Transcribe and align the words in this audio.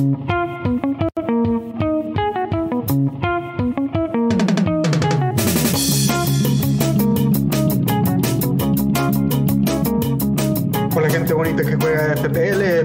Thank 0.00 0.30
you. 0.30 0.39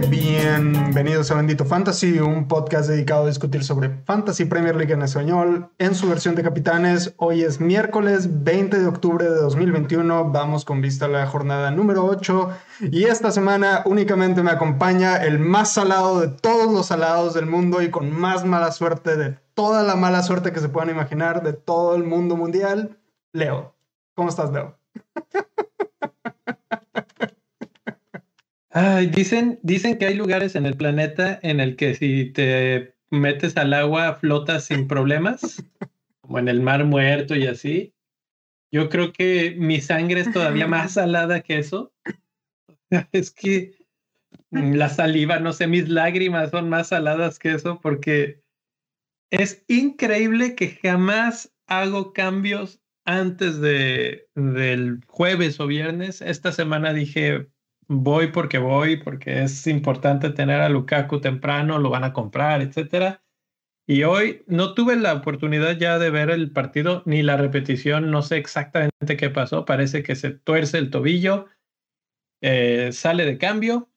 Bienvenidos 0.09 1.31
a 1.31 1.35
Bendito 1.35 1.63
Fantasy, 1.63 2.19
un 2.19 2.49
podcast 2.49 2.89
dedicado 2.89 3.23
a 3.23 3.27
discutir 3.27 3.63
sobre 3.63 4.03
Fantasy 4.03 4.43
Premier 4.43 4.75
League 4.75 4.93
en 4.93 5.01
español 5.01 5.69
en 5.77 5.95
su 5.95 6.09
versión 6.09 6.35
de 6.35 6.43
capitanes. 6.43 7.13
Hoy 7.15 7.43
es 7.43 7.61
miércoles 7.61 8.43
20 8.43 8.77
de 8.77 8.85
octubre 8.85 9.23
de 9.23 9.35
2021. 9.35 10.29
Vamos 10.29 10.65
con 10.65 10.81
vista 10.81 11.05
a 11.05 11.07
la 11.07 11.25
jornada 11.25 11.71
número 11.71 12.05
8. 12.05 12.49
Y 12.91 13.05
esta 13.05 13.31
semana 13.31 13.81
únicamente 13.85 14.43
me 14.43 14.51
acompaña 14.51 15.23
el 15.23 15.39
más 15.39 15.71
salado 15.71 16.19
de 16.19 16.27
todos 16.27 16.69
los 16.73 16.87
salados 16.87 17.33
del 17.33 17.45
mundo 17.45 17.81
y 17.81 17.89
con 17.89 18.11
más 18.11 18.43
mala 18.43 18.73
suerte 18.73 19.15
de 19.15 19.37
toda 19.53 19.83
la 19.83 19.95
mala 19.95 20.21
suerte 20.21 20.51
que 20.51 20.59
se 20.59 20.67
puedan 20.67 20.89
imaginar 20.89 21.43
de 21.43 21.53
todo 21.53 21.95
el 21.95 22.03
mundo 22.03 22.35
mundial, 22.35 22.97
Leo. 23.31 23.73
¿Cómo 24.15 24.27
estás, 24.27 24.51
Leo? 24.51 24.77
dicen, 29.11 29.59
dicen 29.63 29.97
que 29.97 30.05
hay 30.07 30.15
lugares 30.15 30.55
en 30.55 30.65
el 30.65 30.75
planeta 30.75 31.39
en 31.41 31.59
el 31.59 31.75
que 31.75 31.95
si 31.95 32.31
te 32.31 32.95
metes 33.09 33.55
al 33.57 33.73
agua 33.73 34.15
flotas 34.15 34.65
sin 34.65 34.87
problemas, 34.87 35.63
como 36.21 36.39
en 36.39 36.47
el 36.47 36.61
mar 36.61 36.83
muerto 36.85 37.35
y 37.35 37.47
así. 37.47 37.93
Yo 38.71 38.89
creo 38.89 39.13
que 39.13 39.55
mi 39.57 39.79
sangre 39.79 40.21
es 40.21 40.31
todavía 40.31 40.67
más 40.67 40.93
salada 40.93 41.41
que 41.41 41.59
eso. 41.59 41.93
Es 43.11 43.31
que 43.31 43.73
la 44.51 44.89
saliva, 44.89 45.39
no 45.39 45.53
sé, 45.53 45.67
mis 45.67 45.89
lágrimas 45.89 46.51
son 46.51 46.69
más 46.69 46.89
saladas 46.89 47.39
que 47.39 47.51
eso 47.51 47.79
porque 47.81 48.41
es 49.31 49.65
increíble 49.67 50.55
que 50.55 50.69
jamás 50.81 51.53
hago 51.67 52.13
cambios 52.13 52.79
antes 53.05 53.59
de, 53.59 54.27
del 54.35 55.01
jueves 55.07 55.59
o 55.59 55.67
viernes. 55.67 56.21
Esta 56.21 56.51
semana 56.51 56.93
dije, 56.93 57.47
voy 57.87 58.27
porque 58.31 58.57
voy, 58.57 58.97
porque 58.97 59.43
es 59.43 59.67
importante 59.67 60.29
tener 60.29 60.61
a 60.61 60.69
Lukaku 60.69 61.21
temprano, 61.21 61.79
lo 61.79 61.89
van 61.89 62.03
a 62.03 62.13
comprar, 62.13 62.61
etcétera. 62.61 63.23
Y 63.87 64.03
hoy 64.03 64.43
no 64.47 64.73
tuve 64.73 64.95
la 64.95 65.13
oportunidad 65.13 65.77
ya 65.77 65.99
de 65.99 66.09
ver 66.09 66.31
el 66.31 66.51
partido 66.51 67.03
ni 67.05 67.21
la 67.21 67.37
repetición, 67.37 68.09
no 68.09 68.23
sé 68.23 68.37
exactamente 68.37 69.15
qué 69.17 69.29
pasó, 69.29 69.65
parece 69.65 70.01
que 70.01 70.15
se 70.15 70.31
tuerce 70.31 70.79
el 70.79 70.89
tobillo, 70.89 71.45
eh, 72.41 72.89
sale 72.91 73.25
de 73.25 73.37
cambio 73.37 73.89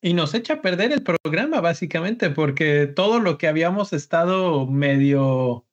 y 0.00 0.14
nos 0.14 0.34
echa 0.34 0.54
a 0.54 0.62
perder 0.62 0.92
el 0.92 1.02
programa 1.02 1.60
básicamente, 1.60 2.30
porque 2.30 2.86
todo 2.86 3.18
lo 3.18 3.36
que 3.36 3.48
habíamos 3.48 3.92
estado 3.92 4.66
medio 4.66 5.66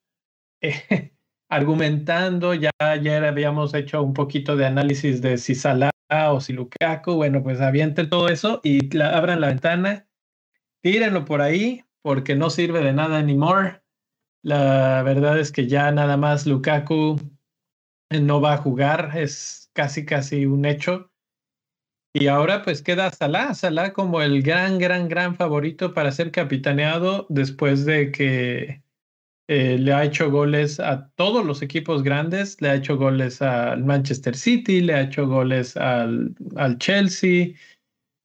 eh, 0.61 1.13
argumentando, 1.49 2.55
ya 2.55 2.71
ayer 2.79 3.23
habíamos 3.23 3.75
hecho 3.75 4.01
un 4.01 4.13
poquito 4.13 4.55
de 4.55 4.65
análisis 4.65 5.21
de 5.21 5.37
si 5.37 5.53
Salah 5.53 5.91
o 6.09 6.41
si 6.41 6.53
Lukaku, 6.53 7.13
bueno, 7.13 7.43
pues 7.43 7.61
avienten 7.61 8.09
todo 8.09 8.29
eso 8.29 8.61
y 8.63 8.97
abran 8.99 9.41
la 9.41 9.47
ventana, 9.47 10.07
tírenlo 10.81 11.25
por 11.25 11.41
ahí, 11.41 11.83
porque 12.01 12.35
no 12.35 12.49
sirve 12.49 12.81
de 12.81 12.93
nada 12.93 13.17
anymore. 13.17 13.81
La 14.41 15.03
verdad 15.03 15.39
es 15.39 15.51
que 15.51 15.67
ya 15.67 15.91
nada 15.91 16.17
más 16.17 16.45
Lukaku 16.47 17.17
no 18.09 18.41
va 18.41 18.53
a 18.53 18.57
jugar, 18.57 19.11
es 19.15 19.69
casi 19.73 20.05
casi 20.05 20.45
un 20.45 20.65
hecho. 20.65 21.11
Y 22.13 22.27
ahora 22.27 22.63
pues 22.63 22.81
queda 22.81 23.11
Salah, 23.11 23.53
Salah 23.53 23.93
como 23.93 24.21
el 24.21 24.41
gran, 24.41 24.79
gran, 24.79 25.09
gran 25.09 25.35
favorito 25.35 25.93
para 25.93 26.11
ser 26.11 26.31
capitaneado 26.31 27.27
después 27.29 27.85
de 27.85 28.11
que 28.11 28.81
eh, 29.51 29.79
le 29.79 29.93
ha 29.93 30.03
hecho 30.03 30.29
goles 30.29 30.79
a 30.79 31.09
todos 31.15 31.43
los 31.43 31.63
equipos 31.63 32.03
grandes, 32.03 32.61
le 32.61 32.69
ha 32.69 32.75
hecho 32.75 32.97
goles 32.97 33.41
al 33.41 33.83
Manchester 33.83 34.35
City, 34.35 34.79
le 34.79 34.93
ha 34.93 35.01
hecho 35.01 35.25
goles 35.25 35.75
al, 35.75 36.35
al 36.55 36.77
Chelsea 36.77 37.55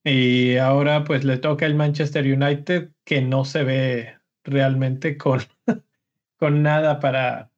y 0.05 0.59
ahora 0.59 1.03
pues 1.05 1.25
le 1.25 1.39
toca 1.39 1.65
el 1.65 1.77
Manchester 1.77 2.27
United 2.27 2.91
que 3.05 3.23
no 3.23 3.47
se 3.47 3.65
ve 3.65 4.19
realmente 4.45 5.17
con, 5.17 5.41
con 6.37 6.63
nada 6.63 7.01
para, 7.01 7.51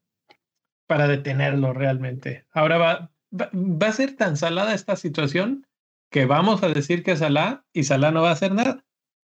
para 0.86 1.08
detenerlo 1.08 1.72
realmente. 1.72 2.44
Ahora 2.52 2.78
va, 2.78 3.10
va, 3.32 3.88
a 3.88 3.92
ser 3.92 4.14
tan 4.14 4.36
salada 4.36 4.74
esta 4.74 4.94
situación 4.94 5.66
que 6.12 6.24
vamos 6.24 6.62
a 6.62 6.68
decir 6.68 7.02
que 7.02 7.16
Salah 7.16 7.64
y 7.72 7.82
Salah 7.82 8.12
no 8.12 8.22
va 8.22 8.28
a 8.28 8.34
hacer 8.34 8.52
nada. 8.52 8.84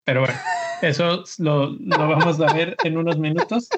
Pero 0.03 0.19
bueno, 0.19 0.35
eso 0.81 1.23
lo, 1.39 1.71
lo 1.71 1.97
vamos 1.97 2.39
a 2.39 2.53
ver 2.53 2.75
en 2.83 2.97
unos 2.97 3.17
minutos. 3.17 3.69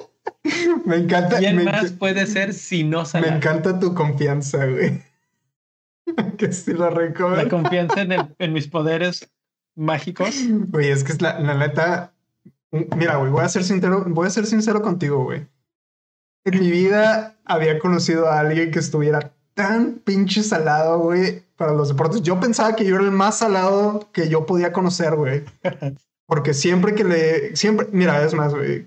Me 0.84 0.96
encanta. 0.96 1.38
¿Quién 1.38 1.64
más 1.64 1.92
puede 1.92 2.26
ser 2.26 2.54
si 2.54 2.84
no? 2.84 3.04
Me 3.20 3.28
encanta 3.28 3.78
tu 3.78 3.94
confianza, 3.94 4.66
güey. 4.66 5.02
que 6.38 6.52
si 6.52 6.72
lo 6.72 6.90
recuerdo. 6.90 7.36
La 7.36 7.48
confianza 7.48 8.02
en, 8.02 8.34
en, 8.38 8.52
mis 8.52 8.68
poderes 8.68 9.30
mágicos. 9.74 10.34
Güey, 10.68 10.90
es 10.90 11.04
que 11.04 11.12
es 11.12 11.22
la, 11.22 11.38
la 11.38 11.54
neta. 11.54 12.12
Mira, 12.96 13.16
güey, 13.16 13.30
voy 13.30 13.44
a 13.44 13.48
ser 13.48 13.64
sincero, 13.64 14.04
voy 14.08 14.26
a 14.26 14.30
ser 14.30 14.46
sincero 14.46 14.82
contigo, 14.82 15.24
güey. 15.24 15.46
En 16.44 16.60
mi 16.60 16.70
vida 16.70 17.36
había 17.44 17.78
conocido 17.78 18.28
a 18.28 18.40
alguien 18.40 18.70
que 18.70 18.78
estuviera 18.78 19.32
tan 19.54 19.94
pinche 20.04 20.42
salado, 20.42 20.98
güey, 21.00 21.42
para 21.56 21.72
los 21.72 21.88
deportes. 21.88 22.22
Yo 22.22 22.38
pensaba 22.38 22.76
que 22.76 22.84
yo 22.84 22.96
era 22.96 23.04
el 23.04 23.10
más 23.10 23.38
salado 23.38 24.08
que 24.12 24.28
yo 24.28 24.46
podía 24.46 24.72
conocer, 24.72 25.14
güey. 25.16 25.44
Porque 26.28 26.52
siempre 26.52 26.94
que 26.94 27.04
le, 27.04 27.56
siempre, 27.56 27.88
mira, 27.90 28.22
es 28.22 28.34
más, 28.34 28.52
eh, 28.52 28.86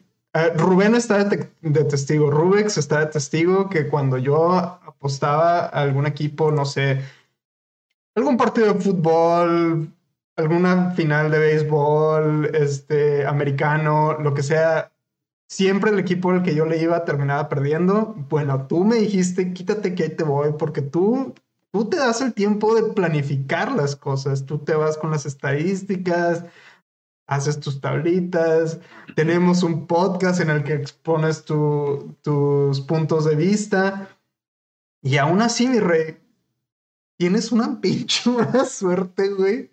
Rubén 0.55 0.93
está 0.93 1.23
de, 1.23 1.83
testigo, 1.85 2.29
Rubex 2.29 2.77
está 2.77 2.99
de 2.99 3.07
testigo 3.07 3.67
que 3.67 3.87
cuando 3.87 4.19
yo 4.19 4.53
apostaba 4.53 5.61
a 5.61 5.81
algún 5.81 6.05
equipo, 6.05 6.51
no 6.51 6.65
sé, 6.65 7.01
algún 8.13 8.37
partido 8.37 8.71
de 8.71 8.79
fútbol, 8.79 9.91
alguna 10.35 10.91
final 10.91 11.31
de 11.31 11.39
béisbol, 11.39 12.51
este, 12.53 13.25
americano, 13.25 14.19
lo 14.19 14.35
que 14.35 14.43
sea, 14.43 14.91
siempre 15.49 15.89
el 15.89 15.97
equipo 15.97 16.29
al 16.29 16.43
que 16.43 16.53
yo 16.53 16.67
le 16.67 16.77
iba 16.77 17.05
terminaba 17.05 17.49
perdiendo. 17.49 18.13
Bueno, 18.29 18.67
tú 18.67 18.85
me 18.85 18.97
dijiste, 18.97 19.51
quítate 19.51 19.95
que 19.95 20.03
ahí 20.03 20.09
te 20.09 20.23
voy, 20.23 20.53
porque 20.59 20.83
tú, 20.83 21.33
tú 21.71 21.89
te 21.89 21.97
das 21.97 22.21
el 22.21 22.35
tiempo 22.35 22.75
de 22.75 22.93
planificar 22.93 23.71
las 23.71 23.95
cosas, 23.95 24.45
tú 24.45 24.59
te 24.59 24.75
vas 24.75 24.95
con 24.99 25.09
las 25.09 25.25
estadísticas 25.25 26.45
haces 27.31 27.61
tus 27.61 27.79
tablitas, 27.79 28.79
tenemos 29.15 29.63
un 29.63 29.87
podcast 29.87 30.41
en 30.41 30.49
el 30.49 30.65
que 30.65 30.73
expones 30.73 31.45
tus 31.45 32.81
puntos 32.81 33.23
de 33.23 33.35
vista. 33.35 34.09
Y 35.01 35.15
aún 35.15 35.41
así, 35.41 35.67
mi 35.67 35.79
rey, 35.79 36.19
tienes 37.17 37.53
una 37.53 37.79
pinche 37.81 38.29
mala 38.29 38.65
suerte, 38.65 39.29
güey. 39.29 39.71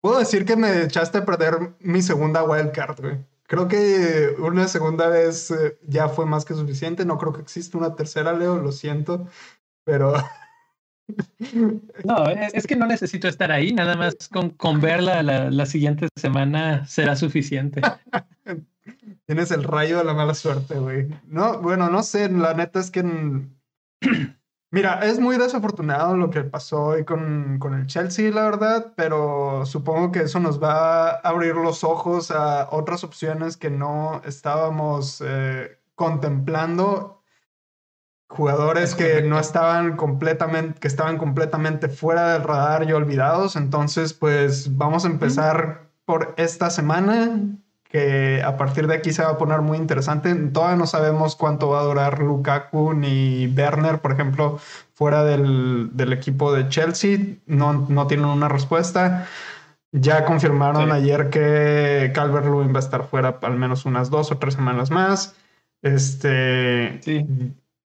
Puedo 0.00 0.18
decir 0.18 0.46
que 0.46 0.56
me 0.56 0.84
echaste 0.84 1.18
a 1.18 1.26
perder 1.26 1.74
mi 1.80 2.00
segunda 2.00 2.42
wildcard, 2.42 3.00
güey. 3.02 3.18
Creo 3.42 3.68
que 3.68 4.34
una 4.38 4.66
segunda 4.66 5.08
vez 5.08 5.50
eh, 5.50 5.78
ya 5.86 6.08
fue 6.08 6.24
más 6.24 6.46
que 6.46 6.54
suficiente. 6.54 7.04
No 7.04 7.18
creo 7.18 7.34
que 7.34 7.42
exista 7.42 7.76
una 7.76 7.96
tercera, 7.96 8.32
Leo, 8.32 8.56
lo 8.56 8.72
siento. 8.72 9.26
Pero 9.84 10.14
No, 12.04 12.26
es, 12.28 12.66
que 12.66 12.76
no 12.76 12.86
necesito 12.86 13.28
estar 13.28 13.52
ahí, 13.52 13.72
nada 13.72 13.96
más 13.96 14.16
con, 14.28 14.50
con 14.50 14.80
verla 14.80 15.22
la, 15.22 15.66
siguiente 15.66 16.08
semana 16.16 16.86
será 16.86 17.16
suficiente. 17.16 17.80
Tienes 19.26 19.50
el 19.50 19.64
rayo 19.64 19.98
de 19.98 20.04
la 20.04 20.14
mala 20.14 20.34
suerte, 20.34 20.74
güey. 20.74 21.08
No, 21.26 21.60
bueno, 21.60 21.88
no 21.90 22.02
sé, 22.02 22.28
la 22.28 22.54
neta 22.54 22.80
es 22.80 22.90
que... 22.90 23.04
Mira, 24.72 25.00
es 25.00 25.18
muy 25.18 25.36
desafortunado 25.36 26.16
lo 26.16 26.30
que 26.30 26.44
pasó 26.44 26.84
hoy 26.84 27.04
con, 27.04 27.58
con, 27.58 27.74
el 27.74 27.88
Chelsea, 27.88 28.30
la 28.30 28.44
verdad, 28.44 28.92
pero 28.94 29.66
supongo 29.66 30.12
que 30.12 30.20
eso 30.20 30.38
nos 30.38 30.62
va 30.62 31.10
a 31.10 31.20
abrir 31.24 31.56
los 31.56 31.82
ojos 31.82 32.30
a 32.30 32.68
otras 32.70 33.02
opciones 33.02 33.56
que 33.56 33.68
no 33.68 34.22
estábamos 34.24 35.20
eh, 35.26 35.76
contemplando 35.96 37.19
jugadores 38.30 38.94
que 38.94 39.22
no 39.22 39.40
estaban 39.40 39.96
completamente, 39.96 40.78
que 40.78 40.86
estaban 40.86 41.18
completamente 41.18 41.88
fuera 41.88 42.32
del 42.32 42.44
radar 42.44 42.88
y 42.88 42.92
olvidados. 42.92 43.56
Entonces, 43.56 44.14
pues 44.14 44.76
vamos 44.76 45.04
a 45.04 45.08
empezar 45.08 45.90
por 46.04 46.32
esta 46.36 46.70
semana, 46.70 47.40
que 47.82 48.40
a 48.44 48.56
partir 48.56 48.86
de 48.86 48.94
aquí 48.94 49.12
se 49.12 49.24
va 49.24 49.30
a 49.30 49.38
poner 49.38 49.62
muy 49.62 49.76
interesante. 49.76 50.32
Todavía 50.32 50.76
no 50.76 50.86
sabemos 50.86 51.34
cuánto 51.34 51.70
va 51.70 51.80
a 51.80 51.84
durar 51.84 52.20
Lukaku 52.20 52.94
ni 52.94 53.48
Werner, 53.48 54.00
por 54.00 54.12
ejemplo, 54.12 54.60
fuera 54.94 55.24
del, 55.24 55.90
del 55.94 56.12
equipo 56.12 56.52
de 56.52 56.68
Chelsea. 56.68 57.18
No, 57.46 57.72
no 57.88 58.06
tienen 58.06 58.26
una 58.26 58.48
respuesta. 58.48 59.26
Ya 59.90 60.24
confirmaron 60.24 60.92
ayer 60.92 61.30
que 61.30 62.12
Calvert 62.14 62.46
Lewin 62.46 62.72
va 62.72 62.76
a 62.76 62.86
estar 62.86 63.08
fuera 63.08 63.40
al 63.42 63.56
menos 63.56 63.84
unas 63.86 64.08
dos 64.08 64.30
o 64.30 64.38
tres 64.38 64.54
semanas 64.54 64.92
más. 64.92 65.34
Este, 65.82 67.00
sí. 67.02 67.26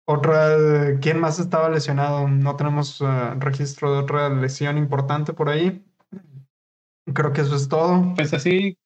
Otra, 0.08 1.00
¿quién 1.02 1.20
más 1.20 1.40
estaba 1.40 1.70
lesionado? 1.70 2.28
No 2.28 2.56
tenemos 2.56 3.02
eh, 3.02 3.34
registro 3.40 3.94
de 3.94 4.00
otra 4.00 4.30
lesión 4.30 4.78
importante 4.78 5.34
por 5.34 5.50
ahí. 5.50 5.86
Creo 7.14 7.34
que 7.34 7.42
eso 7.42 7.56
es 7.56 7.68
todo. 7.68 8.14
Pues 8.16 8.34
así, 8.34 8.78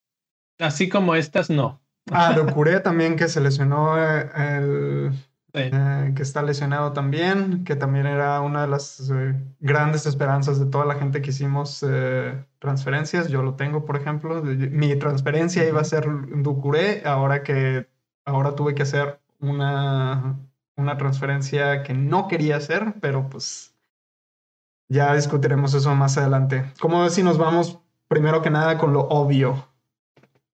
Así 0.62 0.88
como 0.88 1.14
estas, 1.14 1.50
no. 1.50 1.80
Ah, 2.10 2.32
Ducuré 2.32 2.80
también 2.80 3.16
que 3.16 3.28
se 3.28 3.40
lesionó 3.40 3.96
eh, 3.98 4.30
el, 4.34 5.12
eh, 5.54 6.12
que 6.16 6.22
está 6.22 6.42
lesionado 6.42 6.92
también, 6.92 7.64
que 7.64 7.76
también 7.76 8.06
era 8.06 8.40
una 8.40 8.62
de 8.62 8.68
las 8.68 9.10
eh, 9.10 9.34
grandes 9.60 10.06
esperanzas 10.06 10.58
de 10.58 10.66
toda 10.66 10.84
la 10.84 10.94
gente 10.94 11.20
que 11.20 11.30
hicimos 11.30 11.84
eh, 11.86 12.44
transferencias. 12.58 13.28
Yo 13.28 13.42
lo 13.42 13.54
tengo, 13.54 13.84
por 13.84 13.96
ejemplo. 13.96 14.42
Mi 14.42 14.96
transferencia 14.96 15.66
iba 15.66 15.80
a 15.80 15.84
ser 15.84 16.06
Ducuré, 16.42 17.02
ahora 17.04 17.42
que 17.42 17.88
ahora 18.24 18.54
tuve 18.54 18.74
que 18.74 18.82
hacer 18.82 19.20
una, 19.40 20.38
una 20.76 20.96
transferencia 20.96 21.82
que 21.82 21.94
no 21.94 22.28
quería 22.28 22.56
hacer, 22.56 22.94
pero 23.00 23.28
pues 23.28 23.74
ya 24.88 25.14
discutiremos 25.14 25.74
eso 25.74 25.94
más 25.94 26.18
adelante. 26.18 26.64
¿Cómo 26.80 27.08
si 27.08 27.22
nos 27.22 27.38
vamos 27.38 27.78
primero 28.08 28.42
que 28.42 28.50
nada 28.50 28.78
con 28.78 28.92
lo 28.92 29.00
obvio? 29.08 29.68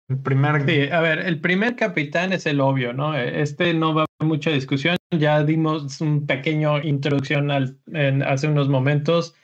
El 0.08 0.18
primer... 0.18 0.64
Sí, 0.66 0.90
a 0.90 1.00
ver, 1.00 1.20
el 1.20 1.40
primer 1.40 1.74
capitán 1.74 2.32
es 2.32 2.46
el 2.46 2.60
obvio, 2.60 2.92
¿no? 2.92 3.16
Este 3.16 3.74
no 3.74 3.94
va 3.94 4.02
a 4.02 4.06
haber 4.20 4.28
mucha 4.28 4.50
discusión. 4.50 4.96
Ya 5.10 5.42
dimos 5.42 6.00
un 6.00 6.26
pequeño 6.26 6.82
introducción 6.82 7.50
al, 7.50 7.78
hace 8.26 8.46
unos 8.46 8.68
momentos. 8.68 9.34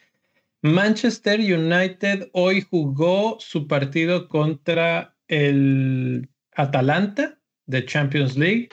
Manchester 0.62 1.40
United 1.40 2.28
hoy 2.32 2.60
jugó 2.60 3.36
su 3.40 3.66
partido 3.66 4.28
contra 4.28 5.16
el 5.26 6.28
Atalanta 6.54 7.38
de 7.66 7.84
Champions 7.84 8.36
League. 8.36 8.68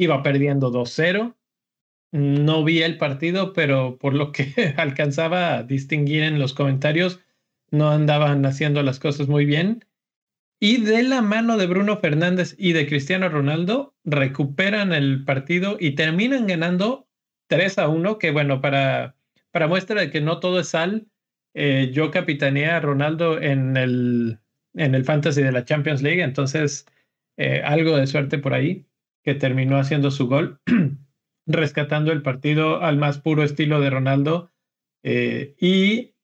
Iba 0.00 0.22
perdiendo 0.22 0.72
2-0. 0.72 1.36
No 2.12 2.64
vi 2.64 2.80
el 2.80 2.96
partido, 2.96 3.52
pero 3.52 3.98
por 3.98 4.14
lo 4.14 4.32
que 4.32 4.54
alcanzaba 4.78 5.58
a 5.58 5.62
distinguir 5.62 6.22
en 6.22 6.38
los 6.38 6.54
comentarios, 6.54 7.20
no 7.70 7.90
andaban 7.90 8.46
haciendo 8.46 8.82
las 8.82 8.98
cosas 8.98 9.28
muy 9.28 9.44
bien. 9.44 9.84
Y 10.58 10.80
de 10.80 11.02
la 11.02 11.20
mano 11.20 11.58
de 11.58 11.66
Bruno 11.66 11.98
Fernández 11.98 12.54
y 12.56 12.72
de 12.72 12.86
Cristiano 12.86 13.28
Ronaldo, 13.28 13.94
recuperan 14.04 14.94
el 14.94 15.22
partido 15.26 15.76
y 15.78 15.90
terminan 15.90 16.46
ganando 16.46 17.06
3 17.48 17.76
a 17.76 17.88
1, 17.88 18.18
que 18.18 18.30
bueno, 18.30 18.62
para, 18.62 19.16
para 19.50 19.68
muestra 19.68 20.00
de 20.00 20.10
que 20.10 20.22
no 20.22 20.40
todo 20.40 20.60
es 20.60 20.68
sal, 20.68 21.08
eh, 21.52 21.90
yo 21.92 22.10
capitaneé 22.10 22.70
a 22.70 22.80
Ronaldo 22.80 23.38
en 23.38 23.76
el, 23.76 24.38
en 24.72 24.94
el 24.94 25.04
Fantasy 25.04 25.42
de 25.42 25.52
la 25.52 25.66
Champions 25.66 26.00
League, 26.00 26.22
entonces 26.22 26.86
eh, 27.36 27.60
algo 27.62 27.98
de 27.98 28.06
suerte 28.06 28.38
por 28.38 28.54
ahí, 28.54 28.86
que 29.22 29.34
terminó 29.34 29.76
haciendo 29.76 30.10
su 30.10 30.28
gol, 30.28 30.60
rescatando 31.46 32.12
el 32.12 32.22
partido 32.22 32.82
al 32.82 32.96
más 32.96 33.18
puro 33.18 33.42
estilo 33.42 33.80
de 33.80 33.90
Ronaldo. 33.90 34.52
Eh, 35.02 35.54
y 35.58 36.14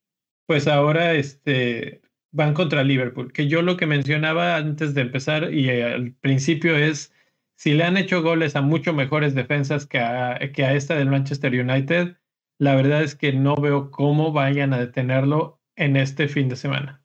pues 0.46 0.68
ahora 0.68 1.14
este, 1.14 2.02
van 2.32 2.54
contra 2.54 2.84
Liverpool, 2.84 3.32
que 3.32 3.48
yo 3.48 3.62
lo 3.62 3.76
que 3.76 3.86
mencionaba 3.86 4.56
antes 4.56 4.94
de 4.94 5.02
empezar 5.02 5.52
y 5.52 5.70
al 5.80 6.12
principio 6.12 6.76
es, 6.76 7.12
si 7.56 7.74
le 7.74 7.84
han 7.84 7.96
hecho 7.96 8.22
goles 8.22 8.56
a 8.56 8.60
mucho 8.60 8.92
mejores 8.92 9.34
defensas 9.34 9.86
que 9.86 9.98
a, 9.98 10.38
que 10.52 10.64
a 10.64 10.74
esta 10.74 10.94
del 10.94 11.08
Manchester 11.08 11.52
United, 11.52 12.16
la 12.58 12.74
verdad 12.74 13.02
es 13.02 13.14
que 13.14 13.32
no 13.32 13.56
veo 13.56 13.90
cómo 13.90 14.32
vayan 14.32 14.72
a 14.72 14.78
detenerlo 14.78 15.60
en 15.76 15.96
este 15.96 16.28
fin 16.28 16.48
de 16.48 16.56
semana. 16.56 17.02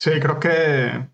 Sí, 0.00 0.12
creo 0.20 0.38
que 0.38 1.08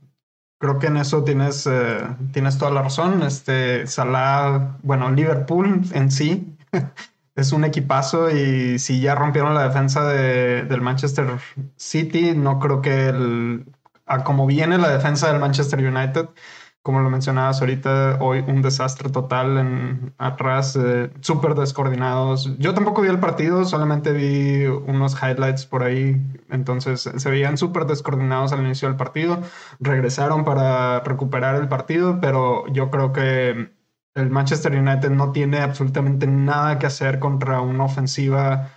creo 0.61 0.79
que 0.79 0.89
en 0.89 0.99
eso 0.99 1.25
tienes, 1.25 1.67
eh, 1.67 2.01
tienes 2.33 2.59
toda 2.59 2.71
la 2.71 2.83
razón. 2.83 3.23
Este 3.23 3.87
Salah, 3.87 4.77
bueno, 4.83 5.11
Liverpool 5.11 5.83
en 5.93 6.11
sí 6.11 6.57
es 7.35 7.53
un 7.53 7.65
equipazo 7.65 8.31
y 8.31 8.79
si 8.79 9.01
ya 9.01 9.15
rompieron 9.15 9.55
la 9.55 9.67
defensa 9.67 10.07
de, 10.07 10.63
del 10.65 10.83
Manchester 10.83 11.39
City, 11.77 12.35
no 12.37 12.59
creo 12.61 12.83
que 12.83 13.09
el, 13.09 13.65
a 14.07 14.23
como 14.23 14.47
viene 14.47 14.77
la 14.77 14.91
defensa 14.91 15.33
del 15.33 15.41
Manchester 15.41 15.81
United, 15.81 16.29
como 16.83 17.01
lo 17.01 17.11
mencionabas 17.11 17.61
ahorita, 17.61 18.19
hoy 18.21 18.41
un 18.47 18.63
desastre 18.63 19.11
total 19.11 19.59
en 19.59 20.15
atrás, 20.19 20.77
eh, 20.77 21.11
súper 21.21 21.55
descoordinados. 21.55 22.57
Yo 22.59 22.73
tampoco 22.73 23.03
vi 23.03 23.09
el 23.09 23.21
partido, 23.21 23.65
solamente 23.65 24.13
vi 24.13 24.67
unos 24.67 25.17
highlights 25.23 25.67
por 25.67 25.83
ahí, 25.83 26.17
entonces 26.49 27.11
se 27.15 27.31
veían 27.31 27.59
súper 27.59 27.85
descoordinados 27.85 28.53
al 28.53 28.61
inicio 28.61 28.89
del 28.89 28.97
partido, 28.97 29.41
regresaron 29.79 30.45
para 30.45 31.01
recuperar 31.01 31.57
el 31.57 31.69
partido, 31.69 32.19
pero 32.21 32.67
yo 32.73 32.91
creo 32.91 33.13
que 33.13 33.71
el 34.15 34.31
Manchester 34.31 34.73
United 34.75 35.11
no 35.11 35.33
tiene 35.33 35.59
absolutamente 35.59 36.27
nada 36.27 36.79
que 36.79 36.87
hacer 36.87 37.19
contra 37.19 37.61
una 37.61 37.85
ofensiva 37.85 38.71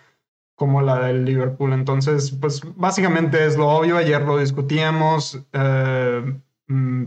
como 0.56 0.82
la 0.82 1.00
del 1.00 1.26
Liverpool. 1.26 1.74
Entonces, 1.74 2.32
pues 2.32 2.62
básicamente 2.76 3.46
es 3.46 3.58
lo 3.58 3.70
obvio. 3.70 3.98
Ayer 3.98 4.22
lo 4.22 4.38
discutíamos. 4.38 5.40
Eh, 5.54 6.40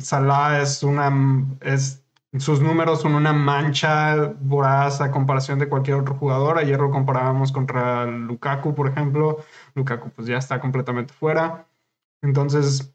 Salah 0.00 0.60
es 0.60 0.82
una. 0.82 1.12
Es, 1.60 2.02
sus 2.38 2.60
números 2.60 3.00
son 3.00 3.14
una 3.14 3.32
mancha 3.32 4.34
voraz 4.40 5.00
a 5.00 5.10
comparación 5.10 5.58
de 5.58 5.68
cualquier 5.68 5.96
otro 5.96 6.14
jugador. 6.16 6.58
Ayer 6.58 6.78
lo 6.78 6.90
comparábamos 6.90 7.52
contra 7.52 8.06
Lukaku, 8.06 8.74
por 8.74 8.88
ejemplo. 8.88 9.38
Lukaku, 9.74 10.10
pues 10.10 10.26
ya 10.28 10.36
está 10.38 10.60
completamente 10.60 11.14
fuera. 11.14 11.66
Entonces, 12.22 12.92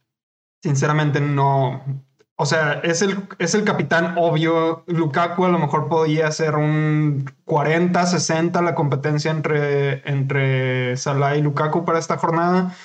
sinceramente, 0.61 1.21
no 1.21 1.81
o 2.41 2.45
sea, 2.47 2.81
es 2.83 3.03
el, 3.03 3.27
es 3.37 3.53
el 3.53 3.63
capitán 3.63 4.15
obvio. 4.17 4.83
Lukaku 4.87 5.45
a 5.45 5.49
lo 5.49 5.59
mejor 5.59 5.87
podía 5.87 6.31
ser 6.31 6.55
un 6.55 7.31
40, 7.45 8.03
60 8.03 8.59
la 8.63 8.73
competencia 8.73 9.29
entre, 9.29 10.01
entre 10.09 10.97
Salah 10.97 11.37
y 11.37 11.43
Lukaku 11.43 11.85
para 11.85 11.99
esta 11.99 12.17
jornada. 12.17 12.75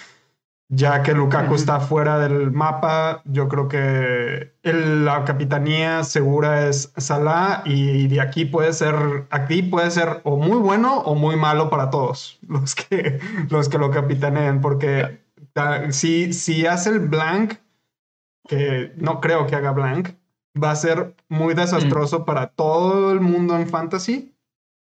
Ya 0.69 1.05
que 1.05 1.13
Lukaku 1.13 1.55
está 1.55 1.79
fuera 1.79 2.19
del 2.19 2.51
mapa, 2.51 3.23
yo 3.25 3.49
creo 3.49 3.69
que 3.69 4.53
la 4.65 5.25
capitanía 5.25 6.03
segura 6.03 6.67
es 6.69 6.93
Salah 6.97 7.63
y 7.65 8.09
de 8.09 8.21
aquí 8.21 8.47
puede 8.47 8.73
ser, 8.73 9.27
aquí 9.31 9.63
puede 9.63 9.93
ser 9.93 10.23
o 10.25 10.37
muy 10.37 10.59
bueno 10.59 10.99
o 10.99 11.15
muy 11.15 11.37
malo 11.37 11.71
para 11.71 11.91
todos 11.91 12.41
los 12.49 12.75
que, 12.75 13.21
los 13.49 13.69
que 13.69 13.79
lo 13.79 13.93
capitaneen, 13.93 14.61
porque 14.61 15.21
si, 15.91 16.33
si 16.33 16.67
hace 16.67 16.91
el 16.91 16.99
blank, 16.99 17.55
que 18.47 18.93
no 18.97 19.21
creo 19.21 19.47
que 19.47 19.57
haga 19.57 19.73
Blank, 19.73 20.11
va 20.63 20.71
a 20.71 20.77
ser 20.77 21.15
muy 21.29 21.55
desastroso 21.55 22.25
para 22.25 22.49
todo 22.49 23.13
el 23.13 23.21
mundo 23.21 23.57
en 23.57 23.69
fantasy. 23.69 24.35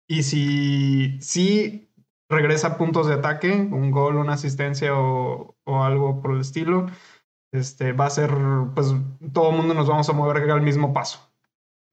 Y 0.09 0.25
si, 0.25 1.19
si 1.21 1.92
regresa 2.33 2.77
puntos 2.77 3.07
de 3.07 3.15
ataque, 3.15 3.53
un 3.53 3.91
gol, 3.91 4.17
una 4.17 4.33
asistencia 4.33 4.99
o, 4.99 5.57
o, 5.65 5.85
algo 5.85 6.21
por 6.21 6.35
el 6.35 6.41
estilo, 6.41 6.87
este, 7.53 7.93
va 7.93 8.07
a 8.07 8.11
ser, 8.11 8.31
pues 8.75 8.95
todo 9.33 9.51
el 9.51 9.57
mundo 9.57 9.75
nos 9.75 9.87
vamos 9.87 10.09
a 10.09 10.13
mover 10.13 10.51
al 10.51 10.63
mismo 10.63 10.93
paso. 10.93 11.33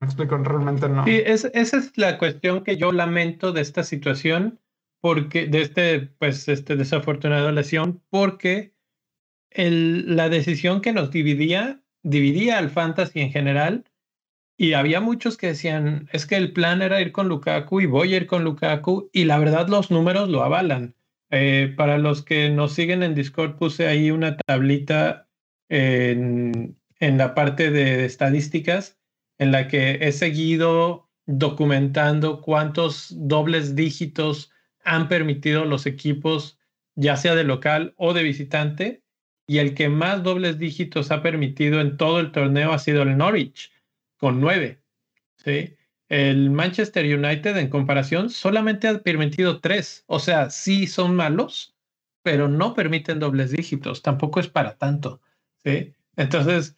Me 0.00 0.06
explico, 0.06 0.36
realmente 0.38 0.88
no. 0.88 1.04
Sí, 1.04 1.22
esa 1.24 1.50
es 1.52 1.96
la 1.96 2.18
cuestión 2.18 2.64
que 2.64 2.76
yo 2.76 2.90
lamento 2.90 3.52
de 3.52 3.60
esta 3.60 3.84
situación, 3.84 4.58
porque 5.00 5.46
de 5.46 5.60
este, 5.60 6.00
pues, 6.00 6.48
este 6.48 6.76
desafortunado 6.76 7.52
lesión, 7.52 8.02
porque 8.08 8.74
el, 9.50 10.16
la 10.16 10.28
decisión 10.30 10.80
que 10.80 10.92
nos 10.92 11.10
dividía, 11.10 11.82
dividía 12.02 12.56
al 12.56 12.70
fantasy 12.70 13.20
en 13.20 13.30
general, 13.30 13.84
y 14.60 14.74
había 14.74 15.00
muchos 15.00 15.38
que 15.38 15.46
decían, 15.46 16.06
es 16.12 16.26
que 16.26 16.36
el 16.36 16.52
plan 16.52 16.82
era 16.82 17.00
ir 17.00 17.12
con 17.12 17.28
Lukaku 17.28 17.80
y 17.80 17.86
voy 17.86 18.12
a 18.12 18.18
ir 18.18 18.26
con 18.26 18.44
Lukaku, 18.44 19.08
y 19.10 19.24
la 19.24 19.38
verdad 19.38 19.68
los 19.68 19.90
números 19.90 20.28
lo 20.28 20.44
avalan. 20.44 20.94
Eh, 21.30 21.72
para 21.78 21.96
los 21.96 22.22
que 22.22 22.50
nos 22.50 22.74
siguen 22.74 23.02
en 23.02 23.14
Discord, 23.14 23.56
puse 23.56 23.86
ahí 23.88 24.10
una 24.10 24.36
tablita 24.36 25.30
en, 25.70 26.76
en 26.98 27.16
la 27.16 27.34
parte 27.34 27.70
de 27.70 28.04
estadísticas 28.04 28.98
en 29.38 29.50
la 29.50 29.66
que 29.66 29.94
he 30.02 30.12
seguido 30.12 31.08
documentando 31.24 32.42
cuántos 32.42 33.14
dobles 33.16 33.74
dígitos 33.74 34.52
han 34.84 35.08
permitido 35.08 35.64
los 35.64 35.86
equipos, 35.86 36.58
ya 36.96 37.16
sea 37.16 37.34
de 37.34 37.44
local 37.44 37.94
o 37.96 38.12
de 38.12 38.24
visitante, 38.24 39.02
y 39.46 39.56
el 39.56 39.72
que 39.72 39.88
más 39.88 40.22
dobles 40.22 40.58
dígitos 40.58 41.10
ha 41.12 41.22
permitido 41.22 41.80
en 41.80 41.96
todo 41.96 42.20
el 42.20 42.30
torneo 42.30 42.74
ha 42.74 42.78
sido 42.78 43.00
el 43.00 43.16
Norwich, 43.16 43.72
con 44.20 44.40
nueve. 44.40 44.82
¿sí? 45.36 45.74
El 46.08 46.50
Manchester 46.50 47.04
United, 47.04 47.56
en 47.56 47.70
comparación, 47.70 48.30
solamente 48.30 48.86
ha 48.86 49.02
permitido 49.02 49.60
tres. 49.60 50.04
O 50.06 50.18
sea, 50.18 50.50
sí 50.50 50.86
son 50.86 51.16
malos, 51.16 51.74
pero 52.22 52.46
no 52.46 52.74
permiten 52.74 53.18
dobles 53.18 53.50
dígitos. 53.50 54.02
Tampoco 54.02 54.38
es 54.38 54.48
para 54.48 54.76
tanto. 54.76 55.20
¿sí? 55.64 55.94
Entonces, 56.16 56.76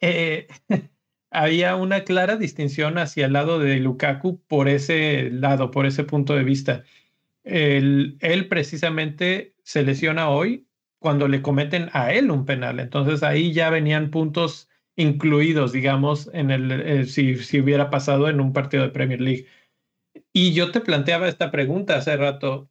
eh, 0.00 0.48
había 1.30 1.76
una 1.76 2.04
clara 2.04 2.36
distinción 2.36 2.96
hacia 2.96 3.26
el 3.26 3.34
lado 3.34 3.58
de 3.58 3.76
Lukaku 3.78 4.42
por 4.48 4.68
ese 4.68 5.30
lado, 5.30 5.70
por 5.70 5.84
ese 5.86 6.04
punto 6.04 6.34
de 6.34 6.44
vista. 6.44 6.84
él 7.44 8.46
precisamente 8.48 9.54
se 9.62 9.82
lesiona 9.82 10.30
hoy 10.30 10.66
cuando 10.98 11.28
le 11.28 11.42
cometen 11.42 11.90
a 11.92 12.12
él 12.12 12.30
un 12.30 12.46
penal. 12.46 12.80
Entonces 12.80 13.22
ahí 13.22 13.52
ya 13.52 13.70
venían 13.70 14.10
puntos 14.10 14.67
incluidos, 14.98 15.72
digamos, 15.72 16.28
en 16.34 16.50
el, 16.50 16.72
eh, 16.72 17.06
si, 17.06 17.36
si 17.36 17.60
hubiera 17.60 17.88
pasado 17.88 18.28
en 18.28 18.40
un 18.40 18.52
partido 18.52 18.82
de 18.82 18.90
Premier 18.90 19.20
League. 19.20 19.46
Y 20.32 20.52
yo 20.54 20.72
te 20.72 20.80
planteaba 20.80 21.28
esta 21.28 21.50
pregunta 21.52 21.96
hace 21.96 22.16
rato. 22.16 22.68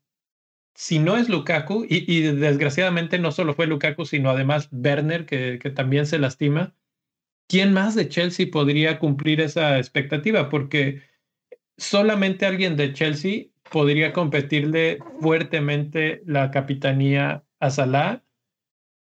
si 0.75 0.99
no 0.99 1.17
es 1.17 1.29
Lukaku, 1.29 1.85
y, 1.89 2.21
desgraciadamente 2.21 3.17
no 3.17 3.31
solo 3.31 3.53
fue 3.55 3.67
Lukaku, 3.67 4.05
sino 4.05 4.29
además 4.29 4.69
Werner, 4.71 5.25
que, 5.25 5.57
que, 5.59 5.71
también 5.71 6.05
se 6.05 6.19
lastima, 6.19 6.75
¿quién 7.47 7.73
más 7.73 7.95
de 7.95 8.09
Chelsea 8.09 8.47
podría 8.51 8.99
cumplir 8.99 9.41
esa 9.41 9.77
expectativa? 9.77 10.49
Porque 10.49 11.01
solamente 11.77 12.45
alguien 12.45 12.75
de 12.75 12.93
Chelsea 12.93 13.45
podría 13.71 14.13
competirle 14.13 14.99
fuertemente 15.21 16.21
la 16.25 16.51
capitanía 16.51 17.43
a 17.59 17.69
Salah 17.69 18.23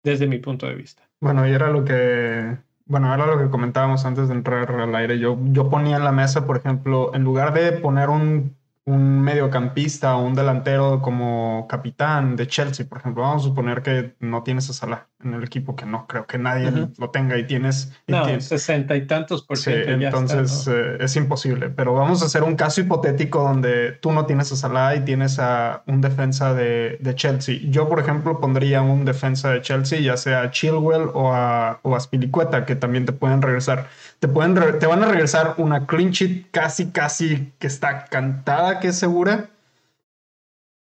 desde 0.04 0.26
mi 0.26 0.38
punto 0.38 0.66
de 0.66 0.76
vista. 0.76 1.08
Bueno, 1.20 1.46
y 1.48 1.52
era 1.52 1.70
lo 1.70 1.84
que, 1.84 2.56
bueno, 2.88 3.14
era 3.14 3.26
lo 3.26 3.38
que 3.38 3.50
comentábamos 3.50 4.04
antes 4.04 4.28
de 4.28 4.34
entrar 4.34 4.70
al 4.70 4.94
aire. 4.94 5.18
Yo, 5.18 5.38
yo 5.44 5.70
ponía 5.70 5.96
en 5.96 6.04
la 6.04 6.12
mesa, 6.12 6.46
por 6.46 6.56
ejemplo, 6.56 7.14
en 7.14 7.22
lugar 7.22 7.52
de 7.52 7.72
poner 7.72 8.08
un 8.08 8.58
un 8.88 9.20
mediocampista 9.20 10.16
o 10.16 10.24
un 10.24 10.34
delantero 10.34 11.02
como 11.02 11.66
capitán 11.68 12.36
de 12.36 12.46
Chelsea, 12.46 12.86
por 12.88 12.98
ejemplo, 12.98 13.22
vamos 13.22 13.42
a 13.42 13.48
suponer 13.48 13.82
que 13.82 14.16
no 14.20 14.42
tienes 14.42 14.70
a 14.70 14.72
Salah 14.72 15.08
en 15.22 15.34
el 15.34 15.42
equipo, 15.42 15.74
que 15.74 15.84
no 15.84 16.06
creo 16.06 16.26
que 16.26 16.38
nadie 16.38 16.70
lo 16.96 17.10
tenga 17.10 17.36
y 17.36 17.46
tienes... 17.46 17.92
no, 18.06 18.40
sesenta 18.40 18.96
y 18.96 19.06
tantos 19.06 19.42
por 19.42 19.58
ciento. 19.58 19.90
entonces 19.90 20.68
eh, 20.68 20.98
es 21.00 21.16
imposible, 21.16 21.70
pero 21.70 21.92
vamos 21.92 22.22
a 22.22 22.26
hacer 22.26 22.44
un 22.44 22.54
caso 22.54 22.80
hipotético 22.80 23.42
donde 23.42 23.92
tú 23.92 24.12
no 24.12 24.26
tienes 24.26 24.52
a 24.52 24.56
Salah 24.56 24.94
y 24.94 25.00
tienes 25.00 25.38
a 25.38 25.82
un 25.86 26.00
defensa 26.00 26.54
de, 26.54 26.98
de 27.00 27.14
Chelsea. 27.14 27.58
Yo, 27.64 27.88
por 27.88 27.98
ejemplo, 27.98 28.40
pondría 28.40 28.82
un 28.82 29.04
defensa 29.04 29.50
de 29.50 29.60
Chelsea, 29.60 30.00
ya 30.00 30.16
sea 30.16 30.42
a 30.42 30.50
Chilwell 30.50 31.10
o 31.14 31.34
a, 31.34 31.80
o 31.82 31.96
a 31.96 32.00
Spilicueta, 32.00 32.64
que 32.64 32.76
también 32.76 33.04
te 33.04 33.12
pueden 33.12 33.42
regresar 33.42 33.88
te, 34.18 34.28
pueden 34.28 34.54
te 34.78 34.86
van 34.86 35.02
a 35.02 35.06
regresar 35.06 35.54
una 35.58 35.86
clean 35.86 36.10
sheet 36.10 36.50
casi, 36.50 36.90
casi 36.90 37.52
que 37.58 37.66
está 37.66 38.06
cantada, 38.06 38.80
que 38.80 38.88
es 38.88 38.98
segura. 38.98 39.50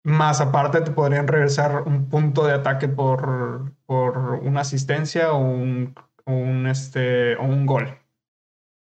Más 0.04 0.40
aparte 0.40 0.82
te 0.82 0.90
podrían 0.90 1.26
regresar 1.26 1.82
un 1.86 2.08
punto 2.10 2.46
de 2.46 2.52
ataque 2.52 2.88
por, 2.88 3.72
por 3.86 4.18
una 4.42 4.60
asistencia 4.60 5.32
o 5.32 5.38
un, 5.38 5.94
un, 6.26 6.66
este, 6.66 7.36
o 7.36 7.44
un 7.44 7.64
gol. 7.66 7.98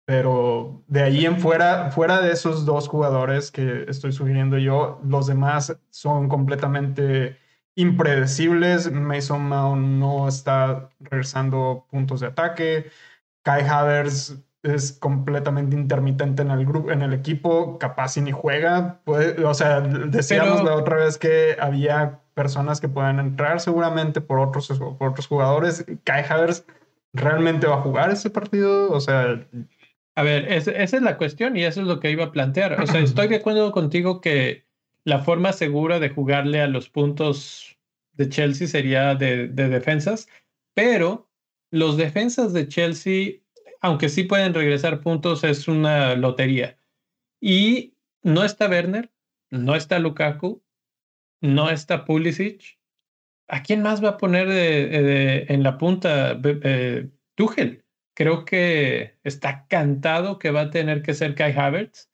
Pero 0.06 0.84
de 0.88 1.04
ahí 1.04 1.26
en 1.26 1.40
fuera, 1.40 1.92
fuera 1.92 2.22
de 2.22 2.34
esos 2.34 2.66
dos 2.66 2.90
jugadores 2.90 3.52
que 3.52 3.86
estoy 3.88 4.12
sugiriendo 4.12 4.58
yo, 4.58 5.00
los 5.06 5.28
demás 5.28 5.78
son 5.90 6.28
completamente 6.28 7.38
impredecibles. 7.76 8.92
Mason 8.92 9.48
Mount 9.48 9.82
no 9.82 10.28
está 10.28 10.90
regresando 11.00 11.88
puntos 11.90 12.20
de 12.20 12.28
ataque. 12.28 12.92
Kai 13.44 13.64
Havertz 13.64 14.38
es 14.64 14.94
completamente 14.94 15.76
intermitente 15.76 16.42
en 16.42 16.50
el 16.50 16.66
grupo, 16.66 16.90
en 16.90 17.02
el 17.02 17.14
equipo, 17.14 17.78
capaz 17.78 18.18
y 18.18 18.22
ni 18.22 18.32
juega. 18.32 19.02
o 19.06 19.54
sea, 19.54 19.82
decíamos 19.82 20.64
la 20.64 20.76
otra 20.76 20.98
vez 20.98 21.18
que 21.18 21.58
había 21.60 22.22
personas 22.34 22.80
que 22.80 22.88
pueden 22.88 23.20
entrar 23.20 23.60
seguramente 23.60 24.22
por 24.22 24.40
otros, 24.40 24.68
por 24.98 25.10
otros 25.10 25.28
jugadores. 25.28 25.86
Kai 26.06 26.24
Havertz 26.28 26.66
realmente 27.12 27.68
va 27.68 27.76
a 27.76 27.82
jugar 27.82 28.10
ese 28.12 28.30
partido, 28.30 28.92
o 28.92 29.02
sea. 29.02 29.46
A 30.16 30.24
ver, 30.24 30.52
esa 30.52 30.72
es 30.72 31.02
la 31.02 31.18
cuestión 31.18 31.58
y 31.58 31.64
eso 31.64 31.82
es 31.82 31.88
lo 31.88 32.00
que 32.00 32.12
iba 32.12 32.26
a 32.26 32.32
plantear. 32.32 32.80
O 32.82 32.88
sea, 32.88 33.02
estoy 33.02 33.28
de 33.28 33.38
acuerdo 33.38 33.72
contigo 33.72 34.22
que 34.22 34.66
la 35.04 35.20
forma 35.20 35.52
segura 35.52 36.00
de 36.00 36.10
jugarle 36.10 36.62
a 36.62 36.68
los 36.68 36.90
puntos 36.90 37.78
de 38.14 38.30
Chelsea 38.30 38.68
sería 38.68 39.16
de, 39.16 39.48
de 39.48 39.70
defensas, 39.70 40.30
pero 40.74 41.28
los 41.72 41.98
defensas 41.98 42.54
de 42.54 42.68
Chelsea, 42.68 43.32
aunque 43.84 44.08
sí 44.08 44.24
pueden 44.24 44.54
regresar 44.54 45.02
puntos, 45.02 45.44
es 45.44 45.68
una 45.68 46.16
lotería. 46.16 46.78
Y 47.42 47.96
no 48.24 48.46
está 48.46 48.70
Werner, 48.70 49.12
no 49.52 49.76
está 49.76 50.00
Lukaku, 50.00 50.64
no 51.42 51.70
está 51.70 52.06
Pulisic. 52.06 52.80
¿A 53.50 53.62
quién 53.62 53.82
más 53.82 54.02
va 54.02 54.12
a 54.12 54.18
poner 54.18 54.48
en 54.50 55.64
la 55.64 55.78
punta 55.78 56.40
eh? 56.42 57.84
Creo 58.16 58.46
que 58.46 59.20
está 59.24 59.68
cantado 59.68 60.40
que 60.40 60.52
va 60.52 60.62
a 60.62 60.70
tener 60.70 61.02
que 61.02 61.14
ser 61.14 61.36
Kai 61.36 61.52
Havertz. 61.52 62.10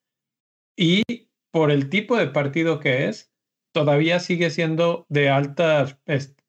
Y 0.75 1.03
por 1.51 1.69
el 1.69 1.89
tipo 1.89 2.17
de 2.17 2.27
partido 2.27 2.79
que 2.79 3.07
es, 3.09 3.31
todavía 3.73 4.19
sigue 4.19 4.49
siendo 4.49 5.05
de 5.09 5.29
alta, 5.29 5.99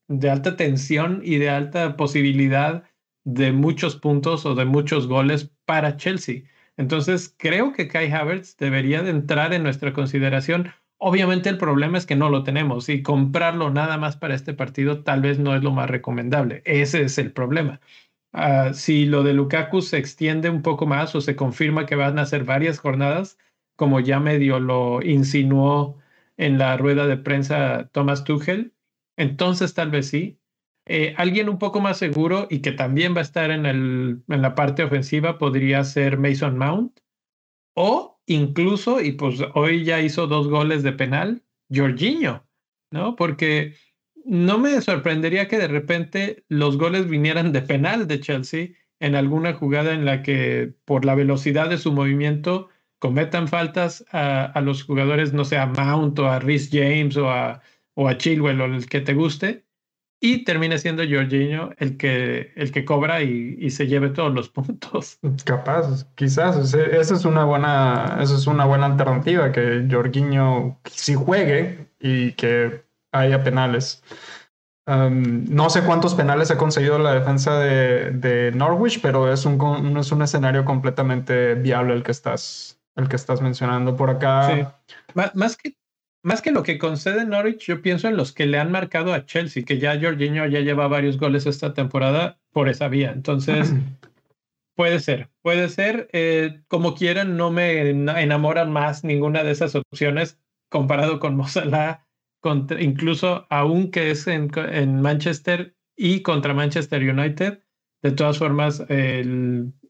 de 0.09 0.31
alta 0.31 0.57
tensión 0.57 1.21
y 1.23 1.37
de 1.37 1.50
alta 1.50 1.97
posibilidad 1.97 2.89
de 3.25 3.53
muchos 3.53 3.97
puntos 3.97 4.47
o 4.47 4.55
de 4.55 4.65
muchos 4.65 5.07
goles 5.07 5.50
para 5.65 5.97
Chelsea. 5.97 6.43
Entonces, 6.77 7.35
creo 7.37 7.73
que 7.73 7.89
Kai 7.89 8.11
Havertz 8.11 8.57
debería 8.57 9.03
de 9.03 9.11
entrar 9.11 9.53
en 9.53 9.62
nuestra 9.62 9.93
consideración. 9.93 10.73
Obviamente 10.99 11.49
el 11.49 11.59
problema 11.59 11.99
es 11.99 12.07
que 12.07 12.17
no 12.17 12.31
lo 12.31 12.43
tenemos 12.43 12.89
y 12.89 13.03
comprarlo 13.03 13.71
nada 13.71 13.99
más 13.99 14.17
para 14.17 14.35
este 14.35 14.55
partido 14.55 15.03
tal 15.03 15.23
vez 15.23 15.39
no 15.39 15.55
es 15.55 15.62
lo 15.62 15.73
más 15.73 15.91
recomendable. 15.91 16.62
Ese 16.65 17.03
es 17.03 17.19
el 17.19 17.33
problema. 17.33 17.81
Ah, 18.33 18.73
si 18.75 19.07
lo 19.07 19.23
de 19.23 19.35
Lukaku 19.35 19.83
se 19.83 19.99
extiende 19.99 20.50
un 20.50 20.62
poco 20.62 20.87
más 20.87 21.15
o 21.15 21.21
se 21.21 21.37
confirma 21.37 21.87
que 21.87 21.97
van 21.97 22.19
a 22.19 22.27
ser 22.27 22.45
varias 22.45 22.79
jornadas, 22.79 23.39
como 23.77 24.00
ya 24.00 24.21
medio 24.21 24.61
lo 24.61 25.03
insinuó 25.03 25.99
en 26.37 26.59
la 26.59 26.77
rueda 26.77 27.07
de 27.07 27.17
prensa 27.17 27.89
Thomas 27.93 28.25
Tuchel, 28.25 28.73
entonces 29.17 29.75
tal 29.75 29.91
vez 29.91 30.09
sí, 30.09 30.39
eh, 30.87 31.15
alguien 31.17 31.49
un 31.49 31.59
poco 31.59 31.81
más 31.81 31.99
seguro 31.99 32.47
y 32.51 32.61
que 32.61 32.73
también 32.73 33.15
va 33.15 33.19
a 33.21 33.23
estar 33.23 33.51
en, 33.51 33.67
el, 33.67 34.23
en 34.29 34.43
la 34.43 34.55
parte 34.55 34.83
ofensiva 34.83 35.39
podría 35.39 35.85
ser 35.85 36.19
Mason 36.19 36.59
Mount 36.59 37.01
o 37.75 38.21
incluso, 38.27 39.01
y 39.01 39.13
pues 39.13 39.41
hoy 39.55 39.85
ya 39.85 40.01
hizo 40.01 40.27
dos 40.27 40.49
goles 40.49 40.83
de 40.83 40.93
penal, 40.93 41.43
Jorginho, 41.73 42.47
¿no? 42.91 43.17
Porque 43.17 43.75
no 44.25 44.59
me 44.59 44.81
sorprendería 44.81 45.49
que 45.49 45.59
de 45.59 45.69
repente 45.69 46.45
los 46.49 46.77
goles 46.79 47.09
vinieran 47.09 47.53
de 47.53 47.63
penal 47.63 48.07
de 48.07 48.21
Chelsea 48.21 48.69
en 49.01 49.15
alguna 49.15 49.55
jugada 49.55 49.95
en 49.95 50.05
la 50.05 50.23
que 50.23 50.75
por 50.85 51.05
la 51.05 51.15
velocidad 51.15 51.71
de 51.71 51.79
su 51.79 51.93
movimiento 51.93 52.69
cometan 52.99 53.49
faltas 53.49 54.05
a, 54.13 54.45
a 54.45 54.61
los 54.61 54.85
jugadores, 54.85 55.33
no 55.33 55.45
sé, 55.45 55.57
a 55.57 55.67
Mount 55.67 56.19
o 56.19 56.29
a 56.29 56.39
Rhys 56.39 56.69
James 56.71 57.17
o 57.17 57.31
a, 57.31 57.63
o 57.95 58.09
a 58.09 58.19
Chilwell 58.19 58.61
o 58.61 58.67
el 58.67 58.87
que 58.87 59.01
te 59.01 59.15
guste, 59.15 59.65
y 60.21 60.45
termina 60.45 60.77
siendo 60.77 61.03
Jorginho 61.03 61.71
el 61.79 61.97
que, 61.97 62.53
el 62.55 62.71
que 62.71 62.85
cobra 62.85 63.23
y, 63.23 63.71
se 63.71 63.87
lleve 63.87 64.11
todos 64.11 64.33
los 64.33 64.49
puntos. 64.50 65.19
Capaz, 65.45 66.07
quizás. 66.15 66.75
Esa 66.75 67.15
es 67.15 67.25
una 67.25 67.45
buena, 67.45 68.19
esa 68.21 68.35
es 68.35 68.47
una 68.47 68.67
buena 68.67 68.87
alternativa, 68.87 69.50
que 69.50 69.87
Jorginho 69.91 70.79
sí 70.85 71.15
juegue 71.15 71.89
y 71.99 72.33
que 72.33 72.85
haya 73.12 73.43
penales. 73.43 74.03
no 74.87 75.71
sé 75.71 75.83
cuántos 75.83 76.15
penales 76.15 76.50
ha 76.50 76.59
conseguido 76.59 76.99
la 76.99 77.15
defensa 77.15 77.59
de, 77.59 78.53
Norwich, 78.55 79.00
pero 79.00 79.33
es 79.33 79.47
un, 79.47 79.97
es 79.97 80.12
un 80.12 80.23
escenario 80.23 80.67
completamente 80.67 81.55
viable 81.55 81.95
el 81.95 82.03
que 82.03 82.12
estás, 82.12 82.79
el 82.95 83.09
que 83.09 83.17
estás 83.17 83.41
mencionando 83.41 83.97
por 83.97 84.11
acá. 84.11 84.77
Más 85.15 85.57
que 85.57 85.75
más 86.23 86.43
que 86.43 86.53
lo 86.53 86.62
que 86.62 86.79
concede 86.79 87.25
Norwich, 87.25 87.67
yo 87.67 87.83
pienso 87.83 88.09
en 88.09 88.17
los 88.17 88.33
que 88.33 88.47
le 88.47 88.59
han 88.59 88.71
marcado 88.71 89.15
a 89.15 89.25
Chelsea, 89.25 89.65
que 89.65 89.79
ya 89.79 89.99
Jorginho 90.00 90.47
ya 90.47 90.61
lleva 90.61 90.89
varios 90.89 91.19
goles 91.19 91.47
esta 91.47 91.73
temporada 91.73 92.39
por 92.53 92.69
esa 92.69 92.89
vía. 92.89 93.12
Entonces, 93.12 93.73
puede 94.75 95.00
ser, 95.00 95.31
puede 95.43 95.69
ser. 95.69 96.09
Eh, 96.12 96.61
como 96.69 96.95
quieran, 96.95 97.37
no 97.37 97.50
me 97.50 97.91
enamoran 97.91 98.71
más 98.71 99.03
ninguna 99.05 99.45
de 99.45 99.53
esas 99.53 99.75
opciones 99.75 100.39
comparado 100.69 101.19
con 101.21 101.37
Mozala, 101.37 102.07
incluso 102.79 103.47
aunque 103.50 104.11
es 104.11 104.27
en, 104.27 104.50
Manchester 105.00 105.75
y 105.97 106.21
contra 106.21 106.55
Manchester 106.55 107.03
United. 107.03 107.62
De 108.03 108.12
todas 108.12 108.39
formas, 108.39 108.85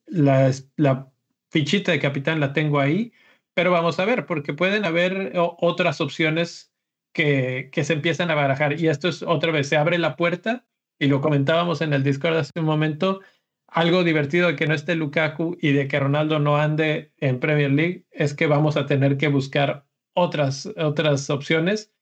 la, 0.07 0.51
la 0.77 1.13
fichita 1.51 1.93
de 1.93 2.01
capitán 2.01 2.41
la 2.41 2.53
tengo 2.53 2.81
ahí 2.81 3.13
pero 3.55 3.71
vamos 3.71 3.99
a 3.99 4.05
ver, 4.05 4.27
porque 4.27 4.55
pueden 4.55 4.85
haber 4.85 5.33
otras 5.37 6.01
opciones 6.01 6.73
que, 7.13 7.71
que 7.73 7.85
se 7.85 7.95
empiezan 7.95 8.31
a 8.31 8.35
barajar. 8.35 8.81
Y 8.81 8.89
esto 8.89 9.09
es 9.09 9.23
otra 9.23 9.53
vez, 9.53 9.69
se 9.69 9.77
abre 9.77 9.99
la 9.99 10.17
puerta, 10.17 10.67
y 10.99 11.07
lo 11.09 11.21
comentábamos 11.21 11.81
en 11.81 11.93
el 11.93 12.05
Discord 12.05 12.37
hace 12.37 12.53
un 12.61 12.67
momento, 12.67 13.21
algo 13.67 14.05
divertido 14.05 14.49
de 14.49 14.57
que 14.57 14.67
no 14.67 14.75
esté 14.75 14.95
Lukaku 14.95 15.57
y 15.61 15.73
de 15.73 15.89
que 15.89 15.99
Ronaldo 15.99 16.39
no 16.39 16.57
ande 16.59 17.13
en 17.19 17.41
Premier 17.41 17.71
League 17.71 18.07
es 18.11 18.35
que 18.35 18.47
vamos 18.47 18.77
a 18.77 18.87
tener 18.87 19.17
que 19.17 19.29
buscar 19.29 19.87
otras, 20.15 20.69
otras 20.77 21.31
opciones 21.31 21.93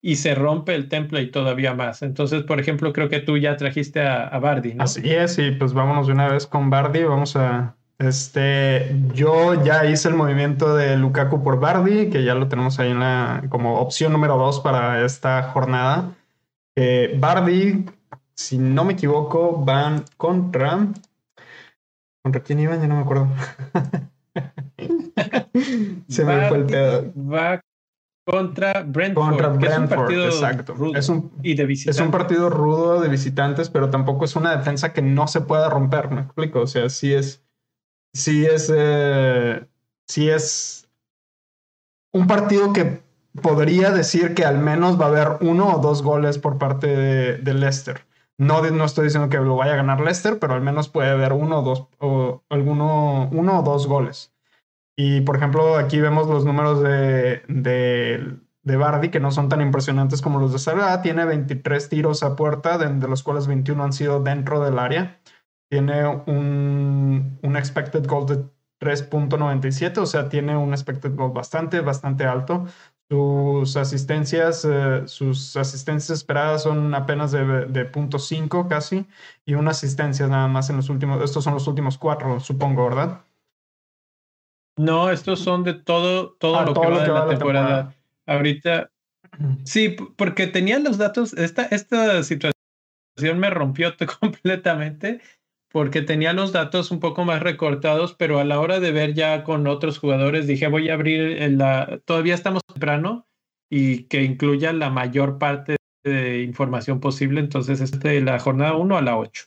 y 0.00 0.16
se 0.16 0.34
rompe 0.34 0.74
el 0.74 0.88
template 0.88 1.26
todavía 1.26 1.74
más. 1.74 2.02
Entonces, 2.02 2.44
por 2.44 2.58
ejemplo, 2.58 2.92
creo 2.92 3.10
que 3.10 3.20
tú 3.20 3.36
ya 3.36 3.56
trajiste 3.56 4.00
a, 4.00 4.28
a 4.28 4.38
Bardi, 4.38 4.74
¿no? 4.74 4.84
Así 4.84 5.02
es, 5.04 5.38
y 5.38 5.50
pues 5.50 5.74
vámonos 5.74 6.06
de 6.06 6.14
una 6.14 6.32
vez 6.32 6.46
con 6.46 6.70
Bardi, 6.70 7.02
vamos 7.02 7.36
a, 7.36 7.76
este, 8.00 8.96
yo 9.12 9.62
ya 9.62 9.84
hice 9.84 10.08
el 10.08 10.14
movimiento 10.14 10.74
de 10.74 10.96
Lukaku 10.96 11.42
por 11.42 11.60
Bardi, 11.60 12.08
que 12.08 12.24
ya 12.24 12.34
lo 12.34 12.48
tenemos 12.48 12.80
ahí 12.80 12.90
en 12.90 13.00
la, 13.00 13.44
como 13.50 13.78
opción 13.78 14.10
número 14.12 14.38
dos 14.38 14.60
para 14.60 15.04
esta 15.04 15.42
jornada. 15.42 16.16
Eh, 16.76 17.14
Bardi, 17.18 17.84
si 18.34 18.56
no 18.56 18.84
me 18.84 18.94
equivoco, 18.94 19.62
van 19.62 20.06
contra. 20.16 20.88
¿Contra 22.22 22.42
quién 22.42 22.60
iban? 22.60 22.80
Ya 22.80 22.88
no 22.88 22.96
me 22.96 23.02
acuerdo. 23.02 23.28
Se 26.08 26.24
me 26.24 26.48
fue 26.48 26.56
el 26.56 26.64
pedo. 26.64 27.12
Va 27.14 27.60
contra 28.26 28.82
Brentford. 28.82 29.28
Contra 29.28 29.58
que 29.58 29.66
es 29.66 29.76
un 29.76 29.86
Brentford, 29.86 30.24
exacto. 30.24 30.72
rudo 30.74 30.94
Es 30.96 31.08
un, 31.10 31.32
y 31.42 31.54
de 31.54 31.70
es 31.70 32.00
un 32.00 32.10
partido 32.10 32.48
rudo 32.48 33.00
de 33.02 33.08
visitantes, 33.08 33.68
pero 33.68 33.90
tampoco 33.90 34.24
es 34.24 34.36
una 34.36 34.56
defensa 34.56 34.94
que 34.94 35.02
no 35.02 35.26
se 35.28 35.42
pueda 35.42 35.68
romper, 35.68 36.10
me 36.10 36.22
explico. 36.22 36.60
O 36.60 36.66
sea, 36.66 36.88
sí 36.88 37.12
es, 37.12 37.44
sí 38.12 38.44
es, 38.46 38.72
eh, 38.74 39.66
sí 40.06 40.28
es 40.28 40.88
un 42.12 42.26
partido 42.26 42.72
que 42.72 43.02
podría 43.42 43.90
decir 43.90 44.34
que 44.34 44.44
al 44.44 44.58
menos 44.58 45.00
va 45.00 45.06
a 45.06 45.08
haber 45.08 45.28
uno 45.40 45.76
o 45.76 45.78
dos 45.78 46.02
goles 46.02 46.38
por 46.38 46.58
parte 46.58 46.86
de, 46.86 47.38
de 47.38 47.54
Leicester. 47.54 48.04
No, 48.38 48.62
no 48.62 48.84
estoy 48.84 49.04
diciendo 49.04 49.28
que 49.28 49.36
lo 49.36 49.56
vaya 49.56 49.74
a 49.74 49.76
ganar 49.76 50.00
Leicester, 50.00 50.38
pero 50.38 50.54
al 50.54 50.62
menos 50.62 50.88
puede 50.88 51.10
haber 51.10 51.34
uno 51.34 51.60
o 51.60 51.62
dos, 51.62 51.88
o 51.98 52.42
alguno, 52.48 53.28
uno 53.32 53.60
o 53.60 53.62
dos 53.62 53.86
goles. 53.86 54.32
Y 54.96 55.20
por 55.22 55.36
ejemplo, 55.36 55.76
aquí 55.76 56.00
vemos 56.00 56.26
los 56.26 56.44
números 56.44 56.82
de, 56.82 57.42
de, 57.48 58.38
de 58.62 58.76
Bardi, 58.76 59.10
que 59.10 59.20
no 59.20 59.30
son 59.30 59.48
tan 59.48 59.60
impresionantes 59.60 60.22
como 60.22 60.40
los 60.40 60.52
de 60.52 60.58
Salah. 60.58 61.02
Tiene 61.02 61.26
23 61.26 61.88
tiros 61.90 62.22
a 62.22 62.34
puerta, 62.34 62.78
de, 62.78 62.88
de 62.88 63.08
los 63.08 63.22
cuales 63.22 63.46
21 63.46 63.84
han 63.84 63.92
sido 63.92 64.22
dentro 64.22 64.60
del 64.64 64.78
área. 64.78 65.20
Tiene 65.70 66.06
un, 66.06 67.38
un 67.42 67.56
expected 67.56 68.06
goal 68.06 68.26
de 68.26 68.44
3.97, 68.80 69.98
o 70.00 70.06
sea, 70.06 70.28
tiene 70.28 70.56
un 70.56 70.72
expected 70.72 71.14
goal 71.14 71.32
bastante, 71.32 71.80
bastante 71.80 72.24
alto. 72.24 72.66
Sus 73.08 73.76
asistencias, 73.76 74.64
eh, 74.68 75.02
sus 75.06 75.56
asistencias 75.56 76.10
esperadas 76.18 76.62
son 76.64 76.94
apenas 76.94 77.32
de, 77.32 77.44
de 77.66 77.84
0.5 77.92 78.68
casi, 78.68 79.06
y 79.44 79.54
una 79.54 79.72
asistencia 79.72 80.26
nada 80.28 80.48
más 80.48 80.70
en 80.70 80.76
los 80.76 80.88
últimos, 80.90 81.22
estos 81.22 81.44
son 81.44 81.54
los 81.54 81.66
últimos 81.68 81.98
cuatro, 81.98 82.40
supongo, 82.40 82.84
¿verdad? 82.84 83.24
No, 84.76 85.10
estos 85.10 85.40
son 85.40 85.62
de 85.64 85.74
todo, 85.74 86.32
todo 86.34 86.58
Ah, 86.58 86.64
lo 86.64 86.72
todo 86.72 86.84
que 86.84 86.90
lo 86.90 86.96
va 86.96 87.02
que 87.04 87.08
de 87.08 87.12
va 87.12 87.18
la 87.20 87.26
de 87.26 87.32
la 87.32 87.38
temporada. 87.38 87.68
temporada. 87.68 87.96
Ahorita, 88.26 88.90
sí, 89.64 89.96
porque 90.16 90.46
tenía 90.46 90.78
los 90.78 90.96
datos, 90.98 91.32
esta, 91.34 91.64
esta 91.64 92.22
situación 92.22 92.54
me 93.38 93.50
rompió 93.50 93.92
completamente, 94.20 95.20
porque 95.72 96.02
tenía 96.02 96.32
los 96.32 96.52
datos 96.52 96.90
un 96.90 97.00
poco 97.00 97.24
más 97.24 97.42
recortados, 97.42 98.14
pero 98.14 98.38
a 98.38 98.44
la 98.44 98.60
hora 98.60 98.80
de 98.80 98.92
ver 98.92 99.14
ya 99.14 99.44
con 99.44 99.66
otros 99.66 99.98
jugadores, 99.98 100.46
dije, 100.46 100.66
voy 100.68 100.88
a 100.88 100.94
abrir 100.94 101.42
en 101.42 101.58
la, 101.58 102.00
todavía 102.04 102.34
estamos 102.34 102.62
temprano 102.64 103.26
y 103.70 104.04
que 104.04 104.22
incluya 104.22 104.72
la 104.72 104.90
mayor 104.90 105.38
parte 105.38 105.76
de 106.04 106.42
información 106.42 106.98
posible, 106.98 107.40
entonces 107.40 107.80
este 107.80 108.08
de 108.08 108.20
la 108.20 108.38
jornada 108.40 108.74
1 108.74 108.96
a 108.96 109.02
la 109.02 109.16
8. 109.16 109.44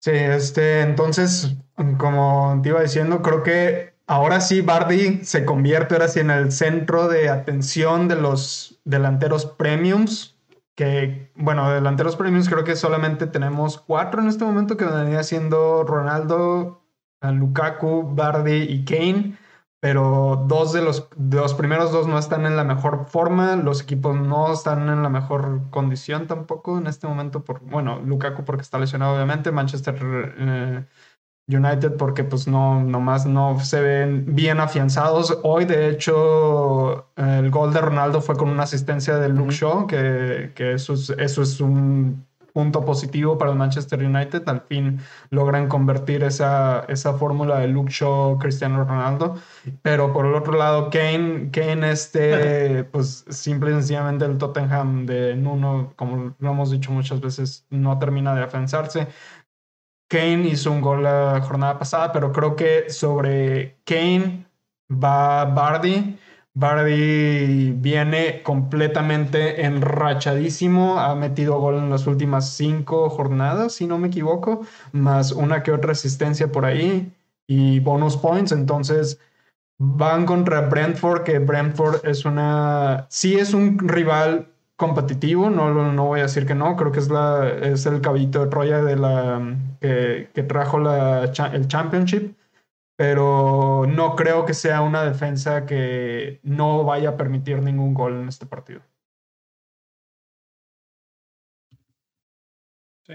Sí, 0.00 0.10
este, 0.10 0.80
entonces, 0.80 1.56
como 1.96 2.60
te 2.62 2.70
iba 2.70 2.82
diciendo, 2.82 3.22
creo 3.22 3.42
que 3.42 3.94
ahora 4.06 4.40
sí 4.40 4.60
Bardi 4.60 5.24
se 5.24 5.44
convierte 5.44 5.94
ahora 5.94 6.08
sí 6.08 6.20
en 6.20 6.30
el 6.30 6.50
centro 6.50 7.08
de 7.08 7.28
atención 7.28 8.08
de 8.08 8.16
los 8.16 8.80
delanteros 8.84 9.46
premiums, 9.46 10.31
que, 10.82 11.30
bueno, 11.36 11.70
delanteros 11.70 12.16
premiums 12.16 12.48
creo 12.48 12.64
que 12.64 12.74
solamente 12.74 13.28
tenemos 13.28 13.78
cuatro 13.78 14.20
en 14.20 14.26
este 14.26 14.44
momento, 14.44 14.76
que 14.76 14.84
vendría 14.84 15.22
siendo 15.22 15.84
Ronaldo, 15.84 16.82
Lukaku, 17.20 18.12
Bardi 18.16 18.62
y 18.62 18.84
Kane, 18.84 19.38
pero 19.78 20.44
dos 20.48 20.72
de 20.72 20.82
los, 20.82 21.08
de 21.14 21.36
los 21.36 21.54
primeros 21.54 21.92
dos 21.92 22.08
no 22.08 22.18
están 22.18 22.46
en 22.46 22.56
la 22.56 22.64
mejor 22.64 23.06
forma, 23.06 23.54
los 23.54 23.82
equipos 23.82 24.16
no 24.16 24.52
están 24.52 24.88
en 24.88 25.04
la 25.04 25.08
mejor 25.08 25.70
condición 25.70 26.26
tampoco 26.26 26.78
en 26.78 26.88
este 26.88 27.06
momento, 27.06 27.44
por, 27.44 27.60
bueno, 27.60 28.00
Lukaku 28.00 28.44
porque 28.44 28.62
está 28.62 28.80
lesionado 28.80 29.14
obviamente, 29.14 29.52
Manchester 29.52 30.34
eh, 30.36 30.84
United 31.54 31.96
porque 31.96 32.24
pues 32.24 32.46
no, 32.46 32.82
nomás 32.82 33.26
no 33.26 33.58
se 33.60 33.80
ven 33.80 34.24
bien 34.34 34.60
afianzados. 34.60 35.38
Hoy 35.42 35.64
de 35.64 35.88
hecho 35.88 37.06
el 37.16 37.50
gol 37.50 37.72
de 37.72 37.80
Ronaldo 37.80 38.20
fue 38.20 38.36
con 38.36 38.48
una 38.48 38.64
asistencia 38.64 39.16
de 39.18 39.28
Luke 39.28 39.52
Shaw, 39.52 39.86
que, 39.86 40.52
que 40.54 40.72
eso, 40.74 40.94
es, 40.94 41.10
eso 41.10 41.42
es 41.42 41.60
un 41.60 42.24
punto 42.52 42.84
positivo 42.84 43.38
para 43.38 43.50
el 43.50 43.56
Manchester 43.56 44.02
United. 44.02 44.42
Al 44.48 44.62
fin 44.62 45.00
logran 45.30 45.68
convertir 45.68 46.22
esa, 46.22 46.84
esa 46.88 47.14
fórmula 47.14 47.58
de 47.60 47.68
Luke 47.68 47.90
Shaw, 47.90 48.38
Cristiano 48.38 48.84
Ronaldo. 48.84 49.36
Pero 49.82 50.12
por 50.12 50.26
el 50.26 50.34
otro 50.34 50.52
lado, 50.54 50.90
Kane, 50.90 51.50
Kane 51.50 51.90
este, 51.90 52.84
pues 52.92 53.24
simple 53.28 53.70
y 53.70 53.74
sencillamente 53.74 54.24
el 54.24 54.38
Tottenham 54.38 55.06
de 55.06 55.34
Nuno, 55.36 55.92
como 55.96 56.34
lo 56.38 56.50
hemos 56.50 56.70
dicho 56.70 56.90
muchas 56.92 57.20
veces, 57.20 57.66
no 57.70 57.98
termina 57.98 58.34
de 58.34 58.42
afianzarse. 58.42 59.08
Kane 60.12 60.46
hizo 60.46 60.70
un 60.70 60.82
gol 60.82 61.04
la 61.04 61.40
jornada 61.40 61.78
pasada, 61.78 62.12
pero 62.12 62.32
creo 62.32 62.54
que 62.54 62.90
sobre 62.90 63.78
Kane 63.84 64.44
va 64.90 65.46
Bardi. 65.46 66.18
Bardi 66.52 67.72
viene 67.72 68.42
completamente 68.42 69.64
enrachadísimo, 69.64 71.00
ha 71.00 71.14
metido 71.14 71.58
gol 71.58 71.76
en 71.76 71.88
las 71.88 72.06
últimas 72.06 72.50
cinco 72.50 73.08
jornadas, 73.08 73.72
si 73.72 73.86
no 73.86 73.98
me 73.98 74.08
equivoco, 74.08 74.66
más 74.92 75.32
una 75.32 75.62
que 75.62 75.72
otra 75.72 75.92
asistencia 75.92 76.52
por 76.52 76.66
ahí 76.66 77.10
y 77.46 77.80
bonus 77.80 78.18
points, 78.18 78.52
entonces 78.52 79.18
van 79.78 80.26
contra 80.26 80.60
Brentford, 80.68 81.22
que 81.22 81.38
Brentford 81.38 82.04
es 82.06 82.26
una, 82.26 83.06
sí 83.08 83.36
es 83.36 83.54
un 83.54 83.78
rival 83.78 84.51
competitivo, 84.86 85.48
no, 85.48 85.92
no 85.92 86.04
voy 86.06 86.20
a 86.20 86.24
decir 86.24 86.44
que 86.46 86.54
no, 86.54 86.76
creo 86.76 86.92
que 86.92 86.98
es, 86.98 87.08
la, 87.08 87.48
es 87.48 87.86
el 87.86 88.00
caballito 88.00 88.40
de 88.42 88.50
Troya 88.50 88.82
de 88.82 88.96
la, 88.96 89.56
que, 89.80 90.28
que 90.34 90.42
trajo 90.42 90.78
el 90.78 91.68
Championship 91.68 92.34
pero 92.96 93.86
no 93.88 94.14
creo 94.14 94.46
que 94.46 94.54
sea 94.54 94.82
una 94.82 95.02
defensa 95.04 95.66
que 95.66 96.40
no 96.44 96.84
vaya 96.84 97.10
a 97.10 97.16
permitir 97.16 97.60
ningún 97.60 97.94
gol 97.94 98.20
en 98.20 98.28
este 98.28 98.46
partido. 98.46 98.82
Sí. 103.04 103.14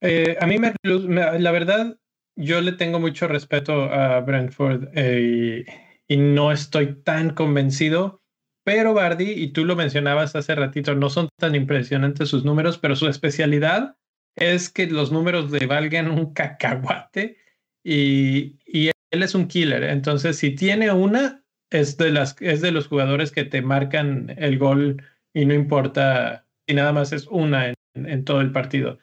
Eh, 0.00 0.36
a 0.40 0.46
mí, 0.46 0.58
me, 0.58 0.72
la 0.84 1.50
verdad, 1.50 1.98
yo 2.36 2.60
le 2.60 2.72
tengo 2.72 3.00
mucho 3.00 3.26
respeto 3.26 3.72
a 3.92 4.20
Brentford 4.20 4.88
eh, 4.94 5.64
y, 6.06 6.14
y, 6.14 6.16
no 6.18 6.52
estoy 6.52 7.02
tan 7.02 7.30
convencido, 7.30 8.22
pero 8.66 8.94
Bardi, 8.94 9.30
y 9.30 9.52
tú 9.52 9.64
lo 9.64 9.76
mencionabas 9.76 10.34
hace 10.34 10.56
ratito, 10.56 10.96
no 10.96 11.08
son 11.08 11.28
tan 11.38 11.54
impresionantes 11.54 12.28
sus 12.28 12.44
números, 12.44 12.78
pero 12.78 12.96
su 12.96 13.06
especialidad 13.06 13.96
es 14.34 14.70
que 14.70 14.88
los 14.88 15.12
números 15.12 15.52
le 15.52 15.66
valgan 15.66 16.10
un 16.10 16.34
cacahuate 16.34 17.36
y, 17.84 18.58
y 18.66 18.90
él 19.12 19.22
es 19.22 19.36
un 19.36 19.46
killer. 19.46 19.84
Entonces, 19.84 20.36
si 20.38 20.50
tiene 20.50 20.90
una, 20.90 21.44
es 21.70 21.96
de, 21.96 22.10
las, 22.10 22.34
es 22.40 22.60
de 22.60 22.72
los 22.72 22.88
jugadores 22.88 23.30
que 23.30 23.44
te 23.44 23.62
marcan 23.62 24.34
el 24.36 24.58
gol 24.58 25.00
y 25.32 25.46
no 25.46 25.54
importa 25.54 26.44
si 26.66 26.74
nada 26.74 26.92
más 26.92 27.12
es 27.12 27.28
una 27.28 27.68
en, 27.68 27.76
en 27.94 28.24
todo 28.24 28.40
el 28.40 28.50
partido. 28.50 28.98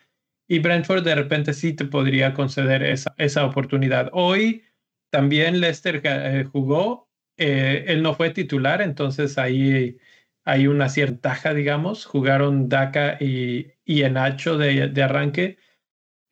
Y 0.50 0.60
Brentford 0.60 1.06
de 1.06 1.16
repente 1.16 1.54
sí 1.54 1.72
te 1.72 1.86
podría 1.86 2.34
conceder 2.34 2.84
esa, 2.84 3.16
esa 3.18 3.46
oportunidad. 3.46 4.10
Hoy 4.12 4.64
también 5.10 5.62
Leicester 5.62 6.02
eh, 6.04 6.44
jugó, 6.52 7.08
eh, 7.38 7.86
él 7.88 8.04
no 8.04 8.14
fue 8.16 8.30
titular, 8.32 8.82
entonces 8.82 9.38
ahí 9.38 9.98
hay 10.46 10.68
una 10.68 10.90
cierta 10.90 11.14
ventaja, 11.14 11.54
digamos. 11.54 12.06
Jugaron 12.06 12.70
Daka 12.70 13.18
y, 13.20 13.74
y 13.86 14.04
Enacho 14.04 14.58
de, 14.58 14.90
de 14.90 15.04
arranque. 15.04 15.58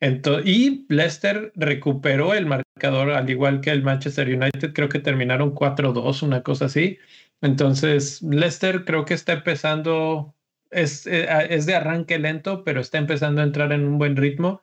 Entonces, 0.00 0.46
y 0.46 0.86
Leicester 0.88 1.52
recuperó 1.54 2.34
el 2.34 2.46
marcador, 2.46 3.10
al 3.12 3.30
igual 3.30 3.60
que 3.60 3.70
el 3.70 3.82
Manchester 3.82 4.28
United, 4.28 4.72
creo 4.74 4.88
que 4.88 4.98
terminaron 4.98 5.54
4-2, 5.54 6.22
una 6.22 6.42
cosa 6.42 6.66
así. 6.66 6.98
Entonces, 7.40 8.22
Leicester 8.22 8.84
creo 8.84 9.04
que 9.04 9.14
está 9.14 9.34
empezando, 9.34 10.34
es, 10.70 11.06
es 11.06 11.66
de 11.66 11.74
arranque 11.76 12.18
lento, 12.18 12.64
pero 12.64 12.80
está 12.80 12.98
empezando 12.98 13.40
a 13.40 13.44
entrar 13.44 13.72
en 13.72 13.84
un 13.86 13.98
buen 13.98 14.16
ritmo. 14.16 14.60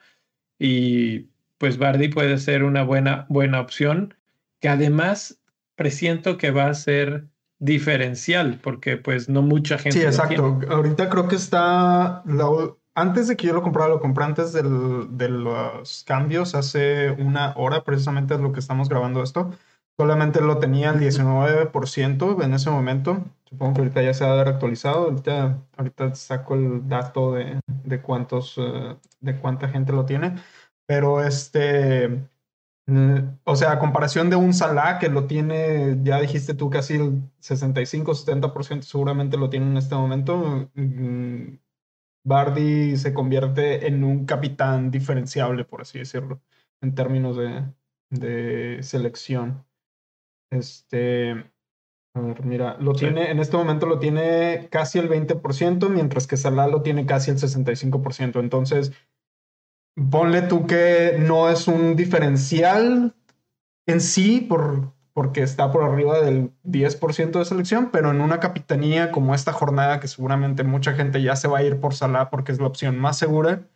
Y 0.60 1.30
pues 1.58 1.78
Bardi 1.78 2.10
puede 2.10 2.38
ser 2.38 2.64
una 2.64 2.84
buena, 2.84 3.26
buena 3.30 3.62
opción, 3.62 4.16
que 4.60 4.70
además 4.70 5.39
presiento 5.80 6.38
que 6.38 6.52
va 6.52 6.68
a 6.68 6.74
ser 6.74 7.30
diferencial, 7.58 8.60
porque 8.62 8.98
pues 8.98 9.30
no 9.30 9.42
mucha 9.42 9.78
gente. 9.78 9.98
Sí, 9.98 10.06
exacto. 10.06 10.60
Ahorita 10.70 11.10
creo 11.10 11.30
que 11.30 11.38
está, 11.38 12.22
la, 12.26 12.46
antes 12.96 13.30
de 13.30 13.38
que 13.38 13.48
yo 13.48 13.54
lo 13.54 13.62
comprara, 13.62 13.88
lo 13.88 14.02
compré 14.02 14.26
antes 14.26 14.52
del, 14.52 15.08
de 15.18 15.30
los 15.30 16.04
cambios, 16.06 16.54
hace 16.54 17.12
una 17.12 17.54
hora 17.56 17.86
precisamente 17.86 18.34
es 18.34 18.42
lo 18.42 18.52
que 18.52 18.60
estamos 18.60 18.90
grabando 18.90 19.24
esto. 19.24 19.52
Solamente 19.98 20.42
lo 20.42 20.60
tenía 20.60 20.90
al 20.90 21.00
19% 21.00 22.44
en 22.44 22.54
ese 22.54 22.70
momento. 22.70 23.24
Supongo 23.46 23.76
que 23.76 23.82
ahorita 23.82 24.02
ya 24.02 24.14
se 24.14 24.26
ha 24.26 24.28
de 24.28 24.34
haber 24.34 24.50
actualizado. 24.50 25.06
Ahorita, 25.06 25.62
ahorita 25.78 26.14
saco 26.16 26.56
el 26.56 26.90
dato 26.90 27.34
de, 27.36 27.62
de 27.68 28.02
cuántos, 28.02 28.58
uh, 28.58 28.98
de 29.22 29.38
cuánta 29.40 29.70
gente 29.70 29.94
lo 29.94 30.06
tiene. 30.06 30.36
Pero 30.86 31.24
este, 31.24 32.20
o 33.44 33.56
sea, 33.56 33.74
a 33.74 33.80
comparación 33.80 34.30
de 34.30 34.36
un 34.36 34.54
Salah 34.54 35.00
que 35.00 35.10
lo 35.10 35.26
tiene, 35.28 35.98
ya 36.04 36.20
dijiste 36.20 36.54
tú, 36.54 36.70
casi 36.70 36.96
el 36.96 37.24
65-70% 37.42 38.82
seguramente 38.84 39.38
lo 39.38 39.50
tiene 39.50 39.68
en 39.68 39.78
este 39.78 39.96
momento. 39.96 40.70
Mm, 40.74 41.58
Bardi 42.24 42.98
se 42.98 43.14
convierte 43.14 43.88
en 43.88 44.04
un 44.04 44.26
capitán 44.26 44.92
diferenciable, 44.92 45.66
por 45.66 45.82
así 45.82 46.00
decirlo, 46.00 46.42
en 46.82 46.96
términos 46.96 47.38
de, 47.38 47.66
de 48.10 48.84
selección. 48.84 49.66
Este, 50.52 51.32
A 52.16 52.22
ver, 52.22 52.44
mira, 52.44 52.78
lo 52.80 52.94
tiene, 52.94 53.32
en 53.32 53.40
este 53.40 53.58
momento 53.58 53.86
lo 53.86 54.00
tiene 54.00 54.68
casi 54.72 55.00
el 55.00 55.10
20%, 55.10 55.90
mientras 55.90 56.28
que 56.28 56.38
Salah 56.38 56.68
lo 56.68 56.82
tiene 56.82 57.06
casi 57.06 57.32
el 57.32 57.38
65%. 57.38 58.40
Entonces, 58.40 58.94
ponle 60.12 60.42
tú 60.44 60.68
que 60.68 61.18
no 61.20 61.50
es 61.50 61.68
un 61.68 61.96
diferencial 61.96 63.16
en 63.86 64.02
sí 64.02 64.42
por, 64.42 64.94
porque 65.14 65.42
está 65.42 65.72
por 65.72 65.84
arriba 65.84 66.22
del 66.22 66.52
10% 66.64 67.40
de 67.40 67.46
selección, 67.46 67.90
pero 67.92 68.12
en 68.12 68.22
una 68.22 68.40
capitanía 68.40 69.12
como 69.12 69.36
esta 69.36 69.52
jornada, 69.52 70.00
que 70.00 70.08
seguramente 70.08 70.64
mucha 70.64 70.94
gente 70.94 71.22
ya 71.22 71.36
se 71.36 71.48
va 71.48 71.60
a 71.60 71.64
ir 71.64 71.80
por 71.80 71.94
Salah 71.94 72.30
porque 72.30 72.52
es 72.52 72.60
la 72.60 72.68
opción 72.68 72.98
más 72.98 73.18
segura, 73.18 73.68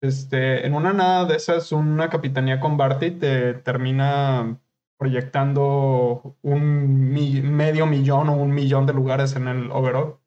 este, 0.00 0.66
en 0.66 0.74
una 0.74 0.92
nada 0.92 1.24
de 1.24 1.36
esas, 1.36 1.72
una 1.72 2.10
capitanía 2.10 2.60
con 2.60 2.76
Barty 2.76 3.12
te 3.12 3.54
termina 3.54 4.60
proyectando 4.98 6.36
un 6.42 7.10
medio 7.56 7.86
millón 7.86 8.28
o 8.28 8.36
un 8.36 8.52
millón 8.52 8.86
de 8.86 8.92
lugares 8.92 9.34
en 9.34 9.48
el 9.48 9.70
overall. 9.70 10.18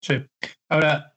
Sí. 0.00 0.26
Ahora, 0.68 1.11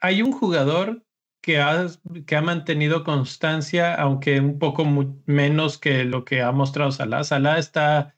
hay 0.00 0.22
un 0.22 0.32
jugador 0.32 1.04
que 1.40 1.60
ha, 1.60 1.86
que 2.26 2.36
ha 2.36 2.42
mantenido 2.42 3.04
constancia, 3.04 3.94
aunque 3.94 4.40
un 4.40 4.58
poco 4.58 4.84
menos 5.26 5.78
que 5.78 6.04
lo 6.04 6.24
que 6.24 6.42
ha 6.42 6.52
mostrado 6.52 6.92
Salah. 6.92 7.24
Salah 7.24 7.58
está 7.58 8.14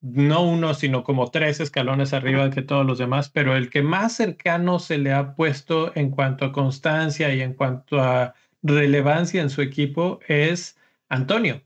no 0.00 0.42
uno, 0.42 0.74
sino 0.74 1.02
como 1.02 1.30
tres 1.30 1.60
escalones 1.60 2.12
arriba 2.12 2.50
que 2.50 2.62
todos 2.62 2.84
los 2.84 2.98
demás, 2.98 3.30
pero 3.30 3.56
el 3.56 3.70
que 3.70 3.82
más 3.82 4.14
cercano 4.14 4.78
se 4.78 4.98
le 4.98 5.12
ha 5.12 5.34
puesto 5.34 5.92
en 5.96 6.10
cuanto 6.10 6.44
a 6.44 6.52
constancia 6.52 7.34
y 7.34 7.40
en 7.40 7.54
cuanto 7.54 8.00
a 8.00 8.34
relevancia 8.62 9.40
en 9.42 9.50
su 9.50 9.62
equipo 9.62 10.20
es 10.28 10.78
Antonio. 11.08 11.62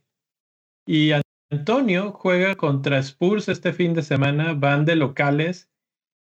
Y 0.87 1.13
Antonio 1.51 2.13
juega 2.13 2.55
contra 2.55 2.99
Spurs 2.99 3.49
este 3.49 3.73
fin 3.73 3.95
de 3.95 4.03
semana, 4.03 4.55
van 4.55 4.85
de 4.85 4.97
locales 4.97 5.69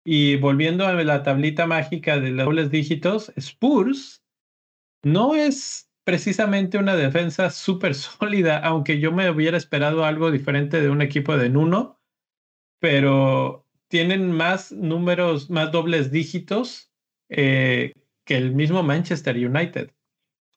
y 0.09 0.37
volviendo 0.37 0.87
a 0.87 0.93
la 0.93 1.21
tablita 1.23 1.67
mágica 1.67 2.17
de 2.17 2.31
los 2.31 2.45
dobles 2.45 2.71
dígitos, 2.71 3.33
Spurs 3.35 4.23
no 5.03 5.35
es 5.35 5.91
precisamente 6.05 6.77
una 6.77 6.95
defensa 6.95 7.49
súper 7.49 7.93
sólida, 7.95 8.59
aunque 8.59 8.99
yo 8.99 9.11
me 9.11 9.29
hubiera 9.29 9.57
esperado 9.57 10.05
algo 10.05 10.31
diferente 10.31 10.79
de 10.79 10.89
un 10.89 11.01
equipo 11.01 11.35
de 11.35 11.49
Nuno 11.49 11.97
pero 12.79 13.65
tienen 13.87 14.31
más 14.31 14.71
números, 14.71 15.49
más 15.49 15.71
dobles 15.71 16.11
dígitos 16.11 16.91
eh, 17.29 17.93
que 18.25 18.37
el 18.37 18.53
mismo 18.53 18.83
Manchester 18.83 19.35
United. 19.35 19.91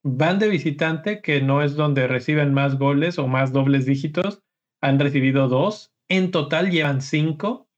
Van 0.02 0.38
de 0.38 0.48
visitante, 0.48 1.20
que 1.20 1.40
no 1.40 1.62
es 1.62 1.74
donde 1.74 2.06
reciben 2.06 2.54
más 2.54 2.78
goles 2.78 3.18
o 3.18 3.26
más 3.26 3.52
dobles 3.52 3.84
dígitos, 3.86 4.42
han 4.80 4.98
recibido 4.98 5.48
dos. 5.48 5.92
En 6.08 6.30
total 6.30 6.70
llevan 6.70 7.02
cinco. 7.02 7.68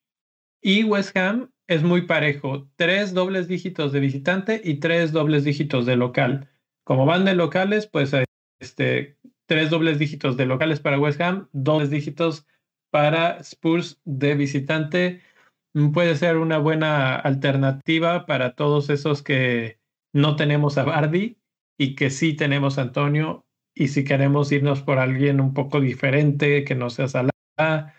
Y 0.62 0.84
West 0.84 1.16
Ham 1.16 1.50
es 1.74 1.82
muy 1.82 2.02
parejo, 2.02 2.68
tres 2.76 3.14
dobles 3.14 3.48
dígitos 3.48 3.92
de 3.92 4.00
visitante 4.00 4.60
y 4.62 4.74
tres 4.76 5.12
dobles 5.12 5.44
dígitos 5.44 5.86
de 5.86 5.96
local. 5.96 6.48
Como 6.84 7.06
van 7.06 7.24
de 7.24 7.34
locales, 7.34 7.86
pues 7.86 8.12
este, 8.60 9.18
tres 9.46 9.70
dobles 9.70 9.98
dígitos 9.98 10.36
de 10.36 10.46
locales 10.46 10.80
para 10.80 10.98
West 10.98 11.20
Ham, 11.20 11.48
dobles 11.52 11.90
dígitos 11.90 12.46
para 12.90 13.38
Spurs 13.42 14.00
de 14.04 14.34
visitante 14.34 15.22
mm, 15.74 15.92
puede 15.92 16.16
ser 16.16 16.36
una 16.36 16.58
buena 16.58 17.16
alternativa 17.16 18.26
para 18.26 18.54
todos 18.54 18.90
esos 18.90 19.22
que 19.22 19.80
no 20.12 20.36
tenemos 20.36 20.76
a 20.78 20.84
Bardi 20.84 21.38
y 21.78 21.94
que 21.94 22.10
sí 22.10 22.34
tenemos 22.34 22.78
a 22.78 22.82
Antonio. 22.82 23.46
Y 23.74 23.88
si 23.88 24.04
queremos 24.04 24.52
irnos 24.52 24.82
por 24.82 24.98
alguien 24.98 25.40
un 25.40 25.54
poco 25.54 25.80
diferente, 25.80 26.64
que 26.64 26.74
no 26.74 26.90
sea 26.90 27.08
Salah, 27.08 27.94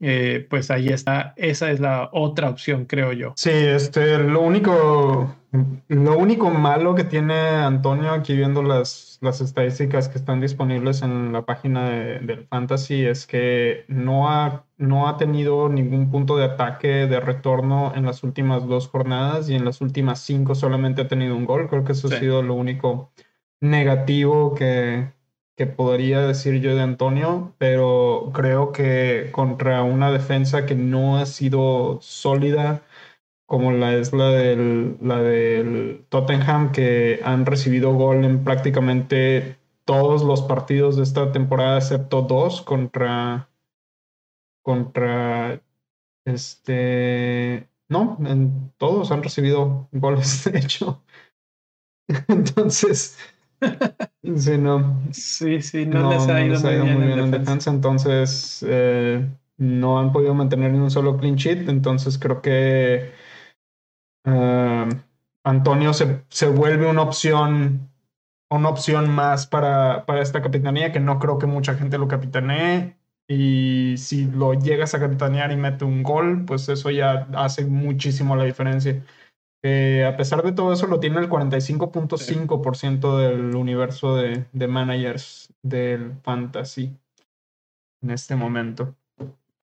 eh, 0.00 0.46
pues 0.50 0.70
ahí 0.70 0.88
está. 0.88 1.32
Esa 1.36 1.70
es 1.70 1.80
la 1.80 2.10
otra 2.12 2.50
opción, 2.50 2.84
creo 2.84 3.12
yo. 3.12 3.32
Sí, 3.36 3.50
este, 3.50 4.18
lo 4.18 4.42
único, 4.42 5.34
lo 5.88 6.18
único 6.18 6.50
malo 6.50 6.94
que 6.94 7.04
tiene 7.04 7.34
Antonio 7.34 8.12
aquí 8.12 8.36
viendo 8.36 8.62
las, 8.62 9.18
las 9.22 9.40
estadísticas 9.40 10.08
que 10.08 10.18
están 10.18 10.40
disponibles 10.40 11.02
en 11.02 11.32
la 11.32 11.46
página 11.46 11.88
de, 11.88 12.18
del 12.20 12.46
Fantasy 12.46 13.06
es 13.06 13.26
que 13.26 13.84
no 13.88 14.28
ha, 14.28 14.66
no 14.76 15.08
ha 15.08 15.16
tenido 15.16 15.68
ningún 15.70 16.10
punto 16.10 16.36
de 16.36 16.44
ataque 16.44 17.06
de 17.06 17.20
retorno 17.20 17.92
en 17.94 18.04
las 18.04 18.22
últimas 18.22 18.66
dos 18.66 18.88
jornadas 18.88 19.48
y 19.48 19.54
en 19.54 19.64
las 19.64 19.80
últimas 19.80 20.20
cinco 20.20 20.54
solamente 20.54 21.02
ha 21.02 21.08
tenido 21.08 21.34
un 21.34 21.46
gol. 21.46 21.68
Creo 21.68 21.84
que 21.84 21.92
eso 21.92 22.08
ha 22.08 22.18
sido 22.18 22.42
lo 22.42 22.54
único 22.54 23.12
negativo 23.60 24.54
que, 24.54 25.15
que 25.56 25.66
podría 25.66 26.20
decir 26.26 26.60
yo 26.60 26.74
de 26.74 26.82
Antonio, 26.82 27.54
pero 27.58 28.30
creo 28.34 28.72
que 28.72 29.30
contra 29.32 29.82
una 29.82 30.12
defensa 30.12 30.66
que 30.66 30.74
no 30.74 31.18
ha 31.18 31.26
sido 31.26 31.98
sólida 32.02 32.82
como 33.46 33.72
la 33.72 33.94
es 33.94 34.12
la 34.12 34.28
del, 34.30 34.98
la 35.00 35.22
del 35.22 36.04
Tottenham, 36.08 36.72
que 36.72 37.20
han 37.24 37.46
recibido 37.46 37.94
gol 37.94 38.24
en 38.24 38.44
prácticamente 38.44 39.58
todos 39.84 40.22
los 40.24 40.42
partidos 40.42 40.96
de 40.96 41.04
esta 41.04 41.32
temporada, 41.32 41.78
excepto 41.78 42.22
dos 42.22 42.60
contra, 42.62 43.48
contra, 44.62 45.62
este, 46.24 47.68
no, 47.88 48.18
en 48.26 48.72
todos 48.78 49.12
han 49.12 49.22
recibido 49.22 49.88
goles, 49.92 50.44
de 50.52 50.58
hecho. 50.58 51.02
Entonces, 52.28 53.16
Sí, 54.36 54.58
no. 54.58 55.02
Sí, 55.12 55.62
sí, 55.62 55.86
no, 55.86 56.10
les 56.10 56.28
ha 56.28 56.44
ido, 56.44 56.84
muy, 56.84 57.06
bien, 57.06 57.18
en, 57.18 57.30
defensa. 57.30 57.70
Entonces, 57.70 58.64
eh, 58.68 59.26
no 59.56 59.98
han 59.98 60.12
podido 60.12 60.34
mantener 60.34 60.72
ni 60.72 60.78
un 60.78 60.90
solo 60.90 61.16
clean 61.16 61.36
sheet. 61.36 61.68
Entonces, 61.68 62.18
creo 62.18 62.42
que 62.42 63.12
eh, 64.24 64.88
Antonio 65.44 65.92
se, 65.92 66.24
se, 66.28 66.48
vuelve 66.48 66.90
una 66.90 67.02
opción, 67.02 67.88
una 68.50 68.68
opción 68.68 69.10
más 69.10 69.46
para, 69.46 70.04
para 70.06 70.22
esta 70.22 70.42
capitanía, 70.42 70.92
que 70.92 71.00
no 71.00 71.18
creo 71.18 71.38
que 71.38 71.46
mucha 71.46 71.74
gente 71.74 71.98
lo 71.98 72.08
capitanee. 72.08 72.96
Y 73.28 73.94
si 73.98 74.26
lo 74.26 74.54
llegas 74.54 74.94
a 74.94 75.00
capitanear 75.00 75.50
y 75.50 75.56
mete 75.56 75.84
un 75.84 76.02
gol, 76.02 76.44
pues 76.46 76.68
eso 76.68 76.90
ya 76.90 77.26
hace 77.34 77.64
muchísimo 77.64 78.36
la 78.36 78.44
diferencia 78.44 79.02
a 80.06 80.16
pesar 80.16 80.42
de 80.42 80.52
todo 80.52 80.72
eso 80.72 80.86
lo 80.86 81.00
tiene 81.00 81.18
el 81.18 81.28
45.5% 81.28 83.18
del 83.18 83.54
universo 83.56 84.16
de, 84.16 84.44
de, 84.52 84.68
managers 84.68 85.52
del 85.62 86.14
fantasy 86.22 86.96
en 88.02 88.10
este 88.10 88.36
momento. 88.36 88.94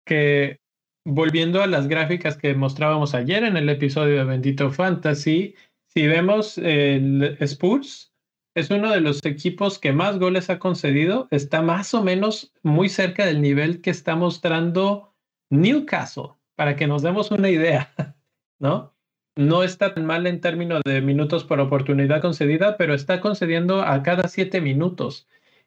Que 0.07 0.61
volviendo 1.05 1.63
a 1.63 1.67
las 1.67 1.89
gráficas 1.89 2.37
que 2.37 2.55
mostrábamos 2.55 3.15
ayer 3.15 3.45
en 3.45 3.57
el 3.57 3.69
episodio 3.69 4.19
de 4.19 4.25
Bendito 4.25 4.71
Fantasy, 4.71 5.55
si 5.89 6.07
vemos 6.07 6.59
el 6.59 7.37
Spurs, 7.41 8.13
es 8.57 8.71
uno 8.71 8.91
de 8.91 9.01
los 9.01 9.25
equipos 9.25 9.79
que 9.79 9.93
más 9.93 10.19
goles 10.19 10.49
ha 10.49 10.59
concedido, 10.59 11.29
está 11.31 11.61
más 11.61 11.93
o 11.93 12.03
menos 12.03 12.53
muy 12.63 12.89
cerca 12.89 13.27
del 13.27 13.43
nivel 13.43 13.81
que 13.81 13.91
está 13.91 14.15
mostrando 14.15 15.13
Newcastle, 15.51 16.31
para 16.57 16.77
que 16.77 16.87
nos 16.87 17.03
demos 17.03 17.31
una 17.31 17.51
idea, 17.51 17.93
¿no? 18.61 18.94
No 19.37 19.63
está 19.63 19.95
tan 19.95 20.07
mal 20.07 20.27
en 20.27 20.41
términos 20.41 20.83
de 20.85 21.01
minutos 21.01 21.45
por 21.45 21.61
oportunidad 21.61 22.21
concedida, 22.21 22.77
pero 22.77 22.95
está 22.95 23.21
concediendo 23.21 23.83
a 23.83 24.03
cada 24.03 24.29
siete 24.29 24.61
minutos. 24.61 25.27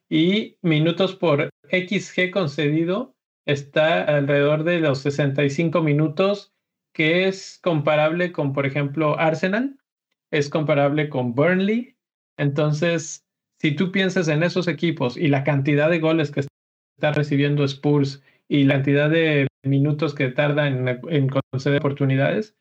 Y 0.09 0.57
minutos 0.61 1.15
por 1.15 1.49
XG 1.69 2.31
concedido 2.31 3.15
está 3.45 4.03
alrededor 4.03 4.63
de 4.63 4.79
los 4.79 4.99
65 4.99 5.81
minutos, 5.81 6.53
que 6.93 7.27
es 7.27 7.59
comparable 7.61 8.31
con, 8.31 8.53
por 8.53 8.65
ejemplo, 8.65 9.19
Arsenal, 9.19 9.77
es 10.31 10.49
comparable 10.49 11.09
con 11.09 11.35
Burnley. 11.35 11.95
Entonces, 12.37 13.25
si 13.59 13.71
tú 13.71 13.91
piensas 13.91 14.27
en 14.29 14.43
esos 14.43 14.67
equipos 14.67 15.17
y 15.17 15.27
la 15.27 15.43
cantidad 15.43 15.89
de 15.89 15.99
goles 15.99 16.31
que 16.31 16.41
está 16.41 17.11
recibiendo 17.11 17.63
Spurs 17.65 18.23
y 18.47 18.63
la 18.63 18.75
cantidad 18.75 19.09
de 19.09 19.47
minutos 19.63 20.15
que 20.15 20.29
tarda 20.29 20.67
en, 20.67 20.87
en 21.09 21.29
conceder 21.51 21.79
oportunidades, 21.79 22.55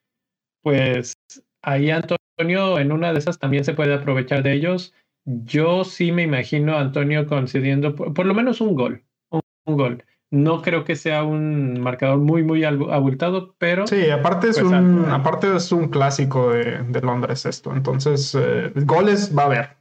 pues 0.66 1.16
ahí 1.62 1.92
Antonio 1.92 2.80
en 2.80 2.90
una 2.90 3.12
de 3.12 3.20
esas 3.20 3.38
también 3.38 3.62
se 3.62 3.72
puede 3.72 3.94
aprovechar 3.94 4.42
de 4.42 4.52
ellos. 4.52 4.92
Yo 5.24 5.84
sí 5.84 6.10
me 6.10 6.22
imagino 6.24 6.74
a 6.74 6.80
Antonio 6.80 7.28
concediendo 7.28 7.94
por, 7.94 8.26
lo 8.26 8.34
menos 8.34 8.60
un 8.60 8.74
gol, 8.74 9.04
un, 9.30 9.76
gol. 9.76 10.04
No 10.32 10.62
creo 10.62 10.82
que 10.82 10.96
sea 10.96 11.22
un 11.22 11.78
marcador 11.78 12.18
muy, 12.18 12.42
muy 12.42 12.64
abultado, 12.64 13.54
pero... 13.58 13.86
Sí, 13.86 14.10
aparte 14.10 14.48
es, 14.48 14.58
pues, 14.58 14.72
un, 14.72 15.04
aparte 15.08 15.54
es 15.54 15.70
un 15.70 15.86
clásico 15.86 16.50
de, 16.50 17.00
Londres 17.00 17.46
esto. 17.46 17.72
Entonces, 17.72 18.36
eh, 18.36 18.72
goles 18.74 19.38
va 19.38 19.44
a 19.44 19.46
haber. 19.46 19.76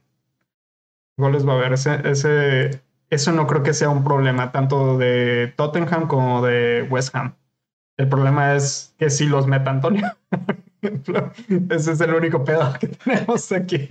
Goles 1.16 1.44
va 1.44 1.54
a 1.54 1.56
haber. 1.56 1.72
Ese, 1.72 2.00
ese, 2.08 2.80
eso 3.10 3.32
no 3.32 3.48
creo 3.48 3.64
que 3.64 3.74
sea 3.74 3.88
un 3.88 4.04
problema 4.04 4.52
tanto 4.52 4.96
de 4.98 5.52
Tottenham 5.56 6.06
como 6.06 6.46
de 6.46 6.86
West 6.88 7.12
Ham. 7.16 7.34
El 7.96 8.08
problema 8.08 8.54
es 8.54 8.94
que 9.00 9.10
si 9.10 9.26
los 9.26 9.48
meta 9.48 9.72
Antonio. 9.72 10.06
Ese 11.70 11.92
es 11.92 12.00
el 12.00 12.14
único 12.14 12.44
pedo 12.44 12.72
que 12.78 12.88
tenemos 12.88 13.50
aquí. 13.52 13.88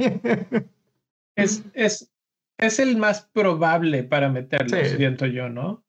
Es, 1.36 1.64
es, 1.74 2.12
es 2.58 2.80
el 2.80 2.98
más 2.98 3.24
probable 3.34 4.04
para 4.04 4.30
meterlo, 4.30 4.78
siento 4.86 5.26
yo, 5.26 5.50
¿no? 5.50 5.86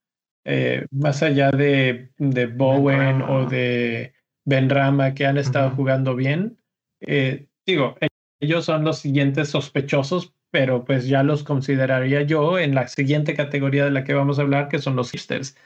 eh, 0.47 0.87
más 0.93 1.23
allá 1.25 1.51
de, 1.51 2.13
de 2.19 2.47
Bowen 2.47 3.21
o 3.21 3.47
de 3.47 4.15
Ben 4.45 4.71
Rama 4.71 5.13
que 5.13 5.27
han 5.27 5.39
estado 5.39 5.71
jugando 5.71 6.15
bien. 6.15 6.57
Eh, 7.01 7.49
digo, 7.67 7.97
ellos 8.41 8.65
son 8.65 8.85
los 8.85 8.99
siguientes 8.99 9.49
sospechosos, 9.49 10.33
pero 10.53 10.85
pues 10.85 11.09
ya 11.09 11.25
los 11.25 11.43
consideraría 11.43 12.23
yo 12.23 12.61
en 12.61 12.77
la 12.77 12.87
siguiente 12.87 13.35
categoría 13.35 13.85
de 13.85 13.91
la 13.91 14.05
que 14.05 14.15
vamos 14.15 14.39
a 14.39 14.43
hablar, 14.43 14.69
que 14.69 14.79
son 14.79 14.95
los 14.95 15.11
hipsters. 15.11 15.57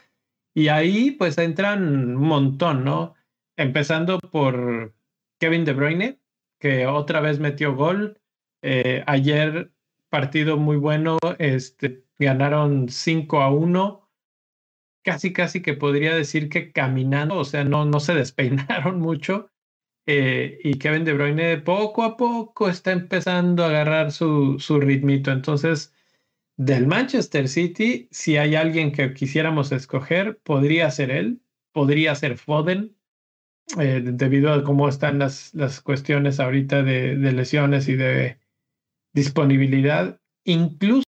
Y 0.55 0.69
ahí 0.69 1.11
pues 1.11 1.37
entran 1.37 2.17
un 2.17 2.27
montón, 2.27 2.83
¿no? 2.83 3.15
Empezando 3.59 4.19
por 4.19 4.95
Kevin 5.41 5.65
De 5.65 5.73
Bruyne, 5.73 6.21
que 6.61 6.87
otra 6.87 7.21
vez 7.21 7.41
metió 7.41 7.75
gol. 7.75 8.21
Eh, 8.63 9.03
ayer 9.07 9.73
partido 10.11 10.57
muy 10.59 10.77
bueno, 10.77 11.19
este, 11.39 12.05
ganaron 12.19 12.89
5 12.89 13.41
a 13.41 13.51
1 13.51 14.09
casi, 15.03 15.33
casi 15.33 15.63
que 15.63 15.75
podría 15.75 16.15
decir 16.15 16.49
que 16.49 16.73
caminando, 16.73 17.37
o 17.37 17.45
sea, 17.45 17.65
no, 17.65 17.85
no 17.87 18.01
se 18.01 18.15
despeinaron 18.23 19.01
mucho. 19.01 19.51
Eh, 20.07 20.59
y 20.65 20.75
Kevin 20.79 21.05
De 21.05 21.13
Bruyne 21.15 21.59
poco 21.59 22.03
a 22.05 22.17
poco 22.17 22.69
está 22.69 22.93
empezando 22.93 23.65
a 23.65 23.69
agarrar 23.69 24.13
su, 24.13 24.59
su 24.59 24.81
ritmito. 24.81 25.31
Entonces, 25.31 25.95
del 26.57 26.87
Manchester 26.87 27.49
City, 27.49 28.09
si 28.11 28.37
hay 28.37 28.55
alguien 28.57 28.93
que 28.93 29.15
quisiéramos 29.15 29.73
escoger, 29.73 30.39
podría 30.43 30.91
ser 30.91 31.11
él, 31.11 31.41
podría 31.73 32.15
ser 32.15 32.39
Foden, 32.39 32.97
eh, 33.79 34.01
debido 34.05 34.53
a 34.53 34.65
cómo 34.65 34.89
están 34.89 35.19
las, 35.19 35.55
las 35.55 35.81
cuestiones 35.81 36.41
ahorita 36.41 36.83
de, 36.83 37.17
de 37.17 37.33
lesiones 37.33 37.89
y 37.89 37.97
de 37.97 38.39
disponibilidad. 39.13 40.21
Incluso 40.45 41.05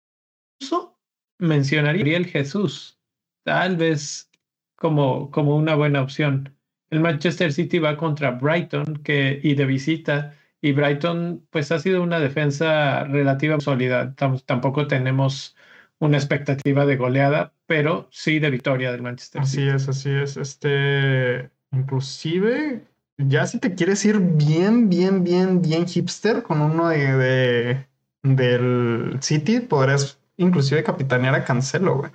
mencionaría 1.39 2.17
el 2.17 2.27
Jesús, 2.27 2.99
tal 3.43 3.77
vez 3.77 4.29
como, 4.75 5.31
como 5.31 5.55
una 5.55 5.75
buena 5.75 6.01
opción. 6.01 6.55
El 6.89 6.99
Manchester 6.99 7.53
City 7.53 7.79
va 7.79 7.97
contra 7.97 8.31
Brighton 8.31 8.97
que, 9.03 9.39
y 9.41 9.55
de 9.55 9.65
visita, 9.65 10.35
y 10.61 10.73
Brighton 10.73 11.47
pues 11.49 11.71
ha 11.71 11.79
sido 11.79 12.03
una 12.03 12.19
defensa 12.19 13.05
relativa 13.05 13.59
sólida. 13.59 14.13
tampoco 14.15 14.87
tenemos 14.87 15.55
una 15.99 16.17
expectativa 16.17 16.85
de 16.85 16.97
goleada, 16.97 17.53
pero 17.65 18.07
sí 18.11 18.39
de 18.39 18.49
victoria 18.49 18.91
del 18.91 19.01
Manchester 19.01 19.45
City. 19.45 19.69
Así 19.69 19.75
es, 19.75 19.89
así 19.89 20.09
es. 20.09 20.37
Este, 20.37 21.49
inclusive, 21.71 22.85
ya 23.17 23.45
si 23.47 23.59
te 23.59 23.75
quieres 23.75 24.03
ir 24.05 24.19
bien, 24.19 24.89
bien, 24.89 25.23
bien, 25.23 25.61
bien 25.61 25.87
hipster 25.87 26.43
con 26.43 26.61
uno 26.61 26.89
de, 26.89 27.85
del 28.23 29.17
City, 29.21 29.59
podrías 29.59 30.19
inclusive 30.37 30.83
capitanear 30.83 31.35
a 31.35 31.43
Cancelo, 31.43 31.97
güey. 31.97 32.11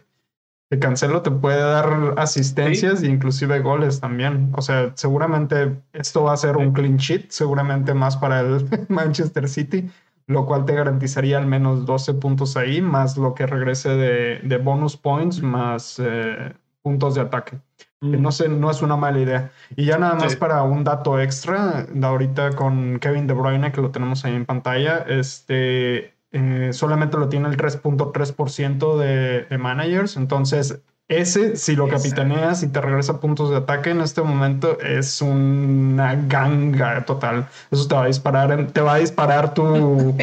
El 0.69 0.81
Cancelo 0.81 1.23
te 1.23 1.31
puede 1.31 1.61
dar 1.61 2.14
asistencias 2.16 3.03
e 3.03 3.07
inclusive 3.07 3.61
goles 3.61 4.01
también. 4.01 4.53
O 4.57 4.62
sea, 4.62 4.90
seguramente 4.97 5.81
esto 5.92 6.25
va 6.25 6.33
a 6.33 6.37
ser 6.37 6.57
un 6.57 6.73
clean 6.73 6.97
sheet, 6.97 7.31
seguramente 7.31 7.95
más 7.95 8.16
para 8.16 8.40
el 8.40 8.69
Manchester 8.88 9.49
City, 9.49 9.88
lo 10.27 10.45
cual 10.45 10.64
te 10.64 10.75
garantizaría 10.75 11.38
al 11.38 11.47
menos 11.47 11.87
12 11.87 12.14
puntos 12.14 12.57
ahí, 12.57 12.83
más 12.83 13.16
lo 13.16 13.33
que 13.35 13.47
regrese 13.47 13.90
de, 13.90 14.57
bonus 14.59 14.97
points, 14.97 15.40
más 15.40 16.01
eh, 16.01 16.53
puntos 16.83 17.14
de 17.14 17.21
ataque. 17.21 17.61
Mm. 18.07 18.23
no 18.23 18.33
sé, 18.33 18.49
no 18.49 18.71
es 18.71 18.83
una 18.83 18.97
mala 18.97 19.21
idea. 19.21 19.51
Y 19.77 19.85
ya 19.85 19.99
nada 19.99 20.14
más 20.14 20.37
para 20.37 20.62
un 20.62 20.85
dato 20.85 21.21
extra, 21.21 21.87
ahorita 22.03 22.53
con 22.53 22.99
Kevin 22.99 23.27
De 23.27 23.35
Bruyne, 23.35 23.73
que 23.73 23.81
lo 23.81 23.90
tenemos 23.90 24.25
ahí 24.25 24.35
en 24.35 24.47
pantalla, 24.47 25.05
este, 25.09 26.14
eh, 26.33 26.71
solamente 26.73 27.16
lo 27.16 27.29
tiene 27.29 27.49
el 27.49 27.57
3.3% 27.57 28.99
de, 28.99 29.42
de 29.42 29.59
managers. 29.59 30.16
Entonces, 30.16 30.81
ese, 31.09 31.55
si 31.57 31.77
lo 31.77 31.88
capitaneas 31.88 32.64
y 32.64 32.69
te 32.69 32.81
regresa 32.81 33.21
puntos 33.21 33.51
de 33.51 33.57
ataque 33.57 33.90
en 33.90 34.01
este 34.01 34.23
momento, 34.23 34.81
es 34.81 35.23
una 35.23 36.16
ganga 36.16 37.05
total. 37.05 37.49
Eso 37.71 37.87
te 37.87 37.95
va 37.95 38.05
a 38.05 38.07
disparar, 38.07 38.66
te 38.73 38.81
va 38.81 38.95
a 38.95 38.99
disparar 38.99 39.55
tu, 39.55 40.16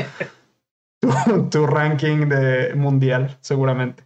tu, 1.50 1.68
ranking 1.68 2.28
de 2.28 2.74
mundial, 2.76 3.38
seguramente. 3.40 4.04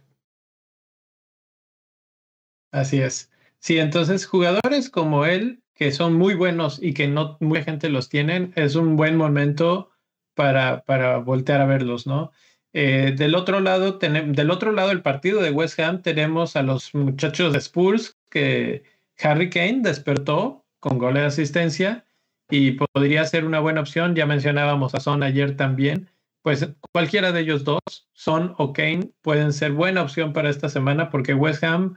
Así 2.70 3.02
es. 3.02 3.28
Sí, 3.60 3.78
entonces 3.78 4.26
jugadores 4.26 4.90
como 4.90 5.24
él, 5.26 5.62
que 5.74 5.92
son 5.92 6.14
muy 6.14 6.34
buenos 6.34 6.80
y 6.82 6.94
que 6.94 7.08
no 7.08 7.36
mucha 7.40 7.64
gente 7.64 7.88
los 7.88 8.08
tienen, 8.08 8.52
es 8.56 8.74
un 8.76 8.96
buen 8.96 9.16
momento 9.16 9.90
para, 10.34 10.82
para 10.84 11.18
voltear 11.18 11.60
a 11.60 11.66
verlos, 11.66 12.06
¿no? 12.06 12.32
Eh, 12.72 13.14
del, 13.16 13.34
otro 13.34 13.60
lado, 13.60 13.98
del 13.98 14.50
otro 14.50 14.72
lado 14.72 14.88
del 14.90 15.02
partido 15.02 15.40
de 15.40 15.50
West 15.50 15.80
Ham 15.80 16.02
tenemos 16.02 16.54
a 16.54 16.62
los 16.62 16.94
muchachos 16.94 17.52
de 17.52 17.58
Spurs 17.58 18.18
que 18.30 18.84
Harry 19.20 19.50
Kane 19.50 19.80
despertó 19.82 20.64
con 20.78 20.98
gol 20.98 21.14
de 21.14 21.22
asistencia 21.22 22.04
y 22.50 22.72
podría 22.72 23.24
ser 23.24 23.44
una 23.44 23.60
buena 23.60 23.80
opción. 23.80 24.14
Ya 24.14 24.26
mencionábamos 24.26 24.94
a 24.94 25.00
Son 25.00 25.22
ayer 25.22 25.56
también. 25.56 26.10
Pues 26.42 26.68
cualquiera 26.92 27.32
de 27.32 27.40
ellos 27.40 27.64
dos, 27.64 27.80
Son 28.12 28.54
o 28.58 28.72
Kane, 28.72 29.10
pueden 29.22 29.52
ser 29.52 29.72
buena 29.72 30.02
opción 30.02 30.32
para 30.32 30.50
esta 30.50 30.68
semana 30.68 31.10
porque 31.10 31.34
West 31.34 31.64
Ham 31.64 31.96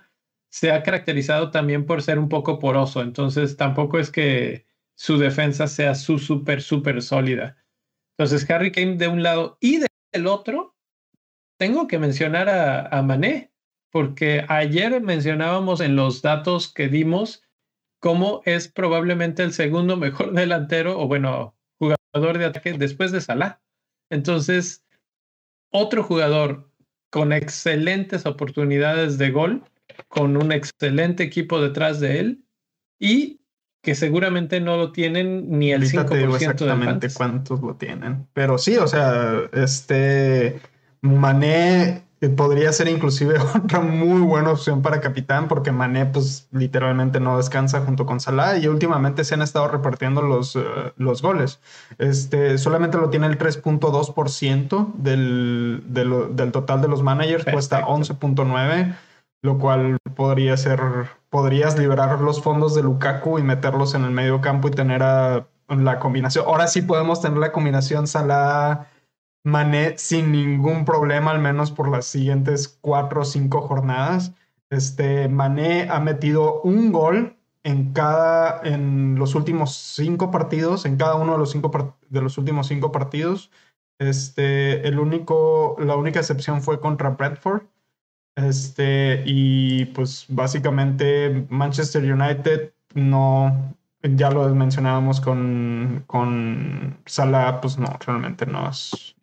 se 0.51 0.71
ha 0.71 0.83
caracterizado 0.83 1.49
también 1.49 1.85
por 1.85 2.03
ser 2.03 2.19
un 2.19 2.29
poco 2.29 2.59
poroso. 2.59 3.01
Entonces 3.01 3.57
tampoco 3.57 3.97
es 3.97 4.11
que 4.11 4.67
su 4.95 5.17
defensa 5.17 5.65
sea 5.67 5.95
su 5.95 6.19
súper, 6.19 6.61
súper 6.61 7.01
sólida. 7.01 7.57
Entonces, 8.17 8.47
Harry 8.51 8.71
Kane 8.71 8.97
de 8.97 9.07
un 9.07 9.23
lado 9.23 9.57
y 9.61 9.79
del 10.11 10.27
otro, 10.27 10.75
tengo 11.57 11.87
que 11.87 11.97
mencionar 11.97 12.49
a, 12.49 13.01
Mané, 13.01 13.51
porque 13.91 14.45
ayer 14.47 15.01
mencionábamos 15.01 15.79
en 15.79 15.95
los 15.95 16.21
datos 16.21 16.71
que 16.71 16.87
dimos 16.87 17.43
cómo 17.99 18.41
es 18.45 18.67
probablemente 18.67 19.43
el 19.43 19.53
segundo 19.53 19.95
mejor 19.97 20.33
delantero 20.33 20.99
o 20.99 21.07
bueno, 21.07 21.55
jugador 21.79 22.37
de 22.37 22.45
ataque 22.45 22.73
después 22.73 23.11
de 23.11 23.21
Salah. 23.21 23.61
Entonces, 24.09 24.83
otro 25.71 26.03
jugador 26.03 26.69
con 27.09 27.31
excelentes 27.31 28.25
oportunidades 28.25 29.17
de 29.17 29.31
gol, 29.31 29.63
con 30.11 30.35
un 30.35 30.51
excelente 30.51 31.23
equipo 31.23 31.61
detrás 31.61 32.01
de 32.01 32.19
él 32.19 32.45
y 32.99 33.39
que 33.81 33.95
seguramente 33.95 34.59
no 34.59 34.77
lo 34.77 34.91
tienen 34.91 35.57
ni 35.57 35.71
el 35.71 35.81
Ahorita 35.81 36.05
5% 36.05 36.09
te 36.09 36.17
digo 36.17 36.35
exactamente 36.35 37.07
cuántos 37.13 37.61
lo 37.61 37.75
tienen. 37.75 38.27
Pero 38.33 38.57
sí, 38.57 38.77
o 38.77 38.87
sea, 38.87 39.39
este 39.53 40.59
Mané 40.99 42.03
eh, 42.19 42.27
podría 42.27 42.73
ser 42.73 42.89
inclusive 42.89 43.39
otra 43.55 43.79
muy 43.79 44.19
buena 44.19 44.51
opción 44.51 44.81
para 44.81 44.99
capitán 44.99 45.47
porque 45.47 45.71
Mané 45.71 46.05
pues 46.05 46.49
literalmente 46.51 47.21
no 47.21 47.37
descansa 47.37 47.79
junto 47.79 48.05
con 48.05 48.19
Salah 48.19 48.57
y 48.57 48.67
últimamente 48.67 49.23
se 49.23 49.35
han 49.35 49.41
estado 49.41 49.69
repartiendo 49.69 50.21
los, 50.21 50.57
eh, 50.57 50.61
los 50.97 51.21
goles. 51.21 51.61
Este, 51.99 52.57
solamente 52.57 52.97
lo 52.97 53.09
tiene 53.09 53.27
el 53.27 53.37
3.2% 53.37 54.93
del, 54.95 55.83
del, 55.87 56.35
del 56.35 56.51
total 56.51 56.81
de 56.81 56.89
los 56.89 57.01
managers, 57.01 57.45
cuesta 57.45 57.87
11.9 57.87 58.93
lo 59.41 59.57
cual 59.57 59.97
podría 60.15 60.57
ser, 60.57 60.79
podrías 61.29 61.77
liberar 61.77 62.19
los 62.21 62.41
fondos 62.41 62.75
de 62.75 62.83
Lukaku 62.83 63.39
y 63.39 63.43
meterlos 63.43 63.93
en 63.95 64.03
el 64.05 64.11
medio 64.11 64.41
campo 64.41 64.67
y 64.67 64.71
tener 64.71 65.03
a, 65.03 65.47
la 65.67 65.99
combinación. 65.99 66.45
Ahora 66.45 66.67
sí 66.67 66.81
podemos 66.81 67.21
tener 67.21 67.37
la 67.37 67.51
combinación 67.51 68.05
Salah 68.05 68.87
Mané 69.43 69.97
sin 69.97 70.31
ningún 70.31 70.85
problema, 70.85 71.31
al 71.31 71.39
menos 71.39 71.71
por 71.71 71.89
las 71.89 72.05
siguientes 72.05 72.67
cuatro 72.81 73.21
o 73.21 73.25
cinco 73.25 73.61
jornadas. 73.61 74.33
Este 74.69 75.29
Mané 75.29 75.87
ha 75.89 75.99
metido 75.99 76.61
un 76.61 76.91
gol 76.91 77.37
en 77.63 77.93
cada, 77.93 78.61
en 78.63 79.15
los 79.17 79.33
últimos 79.33 79.75
cinco 79.75 80.29
partidos, 80.29 80.85
en 80.85 80.97
cada 80.97 81.15
uno 81.15 81.33
de 81.33 81.37
los 81.39 81.51
cinco 81.51 81.97
de 82.09 82.21
los 82.21 82.37
últimos 82.37 82.67
cinco 82.67 82.91
partidos. 82.91 83.49
Este, 83.99 84.87
el 84.87 84.99
único, 84.99 85.75
la 85.79 85.95
única 85.95 86.19
excepción 86.19 86.61
fue 86.61 86.79
contra 86.79 87.11
Bradford 87.11 87.63
este, 88.35 89.23
y 89.25 89.85
pues 89.85 90.25
básicamente 90.29 91.45
Manchester 91.49 92.03
United 92.11 92.73
no, 92.93 93.75
ya 94.01 94.31
lo 94.31 94.53
mencionábamos 94.55 95.21
con, 95.21 96.03
con 96.07 96.99
Salah, 97.05 97.61
pues 97.61 97.77
no, 97.77 97.87
realmente 98.05 98.45
no 98.45 98.69
es. 98.69 99.15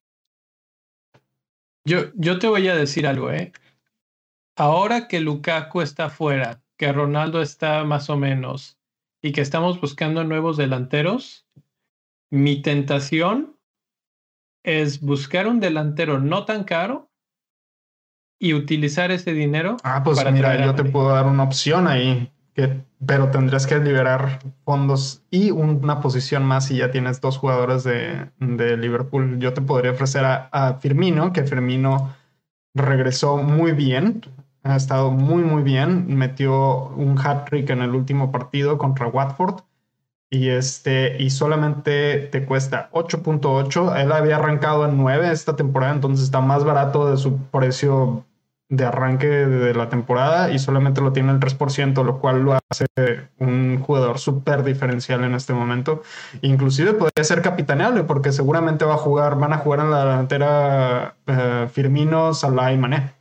Yo, 1.85 2.13
yo 2.15 2.39
te 2.39 2.49
voy 2.49 2.69
a 2.69 2.77
decir 2.77 3.07
algo, 3.07 3.31
¿eh? 3.31 3.53
Ahora 4.57 5.09
que 5.09 5.21
Lukaku 5.21 5.81
está 5.81 6.11
fuera, 6.11 6.63
que 6.77 6.93
Ronaldo 6.93 7.41
está 7.41 7.85
más 7.85 8.11
o 8.11 8.17
menos 8.17 8.79
y 9.23 9.33
que 9.33 9.41
estamos 9.41 9.81
buscando 9.81 10.25
nuevos 10.25 10.57
delanteros, 10.57 11.47
mi 12.31 12.61
tentación 12.61 13.57
es 14.65 15.01
buscar 15.01 15.47
un 15.47 15.61
delantero 15.61 16.19
no 16.19 16.45
tan 16.45 16.65
caro 16.65 17.08
y 18.39 18.55
utilizar 18.55 19.11
ese 19.11 19.33
dinero. 19.33 19.77
Ah, 19.83 20.03
pues 20.05 20.25
mira, 20.33 20.65
yo 20.65 20.75
te 20.75 20.85
puedo 20.85 21.11
dar 21.11 21.27
una 21.27 21.43
opción 21.43 21.89
ahí, 21.89 22.31
que, 22.55 22.81
pero 23.05 23.31
tendrás 23.31 23.67
que 23.67 23.79
liberar 23.79 24.41
fondos 24.65 25.23
y 25.31 25.51
una 25.51 26.01
posición 26.01 26.45
más 26.45 26.67
si 26.67 26.77
ya 26.77 26.91
tienes 26.91 27.21
dos 27.21 27.39
jugadores 27.39 27.85
de, 27.85 28.31
de 28.39 28.77
Liverpool. 28.77 29.39
Yo 29.39 29.53
te 29.53 29.61
podría 29.61 29.93
ofrecer 29.93 30.25
a, 30.25 30.79
Firmino, 30.81 31.33
que 31.33 31.45
Firmino 31.45 32.15
regresó 32.75 33.39
muy 33.39 33.73
bien. 33.73 34.23
ha 34.63 34.77
estado 34.77 35.11
muy, 35.11 35.43
muy 35.43 35.63
bien. 35.63 36.17
Metió 36.17 36.89
un 36.91 37.19
hat-trick 37.19 37.71
en 37.71 37.83
el 37.83 37.95
último 37.95 38.31
partido 38.31 38.79
contra 38.79 39.09
Watford. 39.09 39.63
Y, 40.31 40.51
este, 40.51 41.23
y 41.23 41.31
solamente 41.31 42.19
te 42.31 42.45
cuesta 42.45 42.91
8.8. 42.93 43.99
Él 43.99 44.13
había 44.13 44.37
arrancado 44.37 44.87
en 44.87 44.99
9 44.99 45.33
esta 45.33 45.57
temporada, 45.57 45.95
entonces 45.95 46.27
está 46.27 46.43
más 46.43 46.65
barato 46.65 47.11
de 47.11 47.17
su 47.17 47.39
precio 47.47 48.27
de 48.71 48.85
arranque 48.85 49.27
de 49.27 49.75
la 49.75 49.89
temporada 49.89 50.51
y 50.53 50.59
solamente 50.59 51.01
lo 51.01 51.13
tiene 51.13 51.33
el 51.33 51.41
3%, 51.41 52.05
lo 52.05 52.21
cual 52.21 52.43
lo 52.43 52.53
hace 52.55 52.87
un 53.39 53.79
jugador 53.81 54.19
súper 54.19 54.63
diferencial 54.63 55.25
en 55.25 55.35
este 55.35 55.53
momento. 55.55 56.03
Inclusive 56.43 56.93
podría 56.95 57.25
ser 57.25 57.43
capitaneable 57.43 58.05
porque 58.05 58.33
seguramente 58.33 58.85
va 58.85 58.95
a 58.95 58.99
jugar, 58.99 59.39
van 59.39 59.53
a 59.55 59.59
jugar 59.59 59.81
en 59.81 59.91
la 59.91 60.05
delantera 60.05 61.17
eh, 61.27 61.69
Firmino, 61.73 62.35
Salah 62.35 62.73
y 62.73 62.79
Mané. 62.79 63.13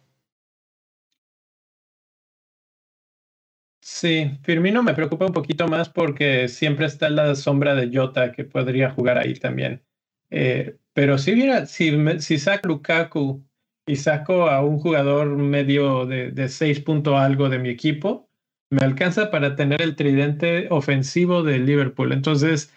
Sí, 3.82 4.38
Firmino 4.44 4.84
me 4.84 4.94
preocupa 4.94 5.26
un 5.26 5.34
poquito 5.34 5.68
más 5.68 5.90
porque 5.90 6.50
siempre 6.50 6.86
está 6.86 7.10
la 7.10 7.36
sombra 7.36 7.74
de 7.74 7.90
Jota 7.96 8.32
que 8.32 8.44
podría 8.44 8.92
jugar 8.92 9.18
ahí 9.18 9.34
también. 9.36 9.84
Eh, 10.30 10.78
pero 10.94 11.18
si 11.18 11.34
mira, 11.36 11.66
si, 11.68 11.92
si 12.20 12.38
saca 12.38 12.68
Lukaku 12.68 13.47
y 13.88 13.96
saco 13.96 14.50
a 14.50 14.64
un 14.64 14.80
jugador 14.80 15.28
medio 15.30 16.06
de, 16.06 16.32
de 16.32 16.50
6 16.50 16.82
punto 16.82 17.18
algo 17.18 17.50
de 17.50 17.60
mi 17.60 17.70
equipo, 17.70 18.30
me 18.70 18.84
alcanza 18.84 19.32
para 19.32 19.56
tener 19.56 19.82
el 19.82 19.96
tridente 19.96 20.68
ofensivo 20.70 21.42
de 21.42 21.60
Liverpool. 21.60 22.12
Entonces, 22.12 22.74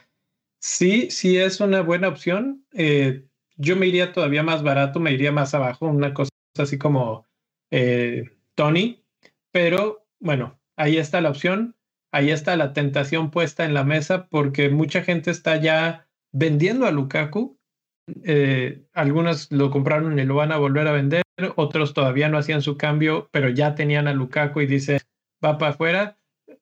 sí, 0.61 1.11
sí 1.11 1.37
es 1.37 1.61
una 1.61 1.83
buena 1.83 2.09
opción. 2.09 2.65
Eh, 2.73 3.27
yo 3.57 3.77
me 3.77 3.87
iría 3.87 4.13
todavía 4.13 4.43
más 4.43 4.63
barato, 4.63 5.01
me 5.01 5.13
iría 5.13 5.33
más 5.33 5.53
abajo, 5.55 5.87
una 5.87 6.15
cosa 6.15 6.31
así 6.57 6.79
como 6.79 7.27
eh, 7.71 8.31
Tony, 8.55 9.05
pero 9.53 10.07
bueno, 10.21 10.61
ahí 10.77 10.97
está 10.97 11.21
la 11.21 11.31
opción, 11.31 11.77
ahí 12.13 12.31
está 12.31 12.57
la 12.57 12.73
tentación 12.73 13.31
puesta 13.31 13.65
en 13.65 13.75
la 13.75 13.85
mesa 13.85 14.29
porque 14.29 14.69
mucha 14.71 15.03
gente 15.03 15.31
está 15.31 15.57
ya 15.57 16.09
vendiendo 16.33 16.87
a 16.87 16.91
Lukaku. 16.91 17.60
Eh, 18.25 18.83
algunos 18.93 19.51
lo 19.51 19.71
compraron 19.71 20.19
y 20.19 20.25
lo 20.25 20.35
van 20.37 20.53
a 20.53 20.59
volver 20.59 20.89
a 20.89 20.93
vender, 20.93 21.23
otros 21.57 21.95
todavía 21.95 22.29
no 22.29 22.39
hacían 22.39 22.63
su 22.63 22.77
cambio, 22.77 23.29
pero 23.33 23.49
ya 23.49 23.75
tenían 23.75 24.09
a 24.09 24.15
Lukaku 24.15 24.61
y 24.61 24.67
dice, 24.67 25.01
va 25.45 25.59
para 25.59 25.73
afuera, 25.73 26.19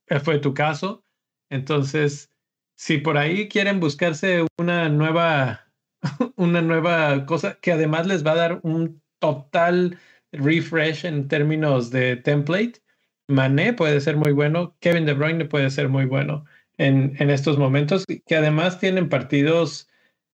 eh, 0.07 0.21
fue 0.21 0.39
tu 0.39 0.55
caso. 0.55 1.05
Entonces, 1.51 2.31
si 2.77 2.99
por 2.99 3.19
ahí 3.19 3.49
quieren 3.49 3.81
buscarse 3.81 4.47
una 4.59 4.89
nueva, 4.89 5.67
una 6.37 6.63
nueva 6.63 7.27
cosa 7.27 7.59
que 7.61 7.73
además 7.73 8.07
les 8.07 8.25
va 8.27 8.33
a 8.33 8.37
dar 8.37 8.61
un 8.63 9.03
total 9.19 9.99
refresh 10.33 11.07
en 11.07 11.29
términos 11.29 11.91
de 11.91 12.17
template, 12.17 12.81
Mané 13.29 13.75
puede 13.75 14.01
ser 14.01 14.17
muy 14.17 14.33
bueno, 14.33 14.77
Kevin 14.81 15.05
De 15.05 15.13
Bruyne 15.13 15.45
puede 15.45 15.71
ser 15.71 15.89
muy 15.89 16.07
bueno 16.07 16.45
en, 16.79 17.15
en 17.19 17.31
estos 17.31 17.59
momentos, 17.59 18.05
que 18.07 18.37
además 18.37 18.79
tienen 18.79 19.09
partidos 19.09 19.88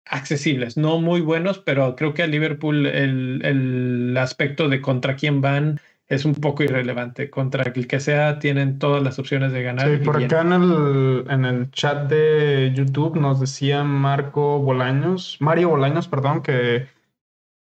accesibles, 0.06 0.76
no 0.76 1.00
muy 1.00 1.20
buenos, 1.20 1.58
pero 1.58 1.96
creo 1.96 2.14
que 2.14 2.22
a 2.22 2.26
Liverpool 2.26 2.86
el, 2.86 3.40
el 3.44 4.16
aspecto 4.16 4.68
de 4.68 4.80
contra 4.80 5.16
quién 5.16 5.40
van 5.40 5.80
es 6.08 6.24
un 6.24 6.34
poco 6.34 6.62
irrelevante. 6.62 7.30
Contra 7.30 7.62
el 7.62 7.86
que 7.86 8.00
sea, 8.00 8.38
tienen 8.38 8.78
todas 8.78 9.02
las 9.02 9.18
opciones 9.18 9.52
de 9.52 9.62
ganar. 9.62 9.88
Sí, 9.88 10.04
por 10.04 10.22
acá 10.22 10.42
en 10.42 10.52
el, 10.52 11.24
en 11.28 11.44
el 11.44 11.70
chat 11.70 12.08
de 12.08 12.72
YouTube 12.74 13.16
nos 13.16 13.40
decía 13.40 13.84
Marco 13.84 14.58
Bolaños, 14.58 15.36
Mario 15.40 15.70
Bolaños, 15.70 16.08
perdón, 16.08 16.42
que 16.42 16.86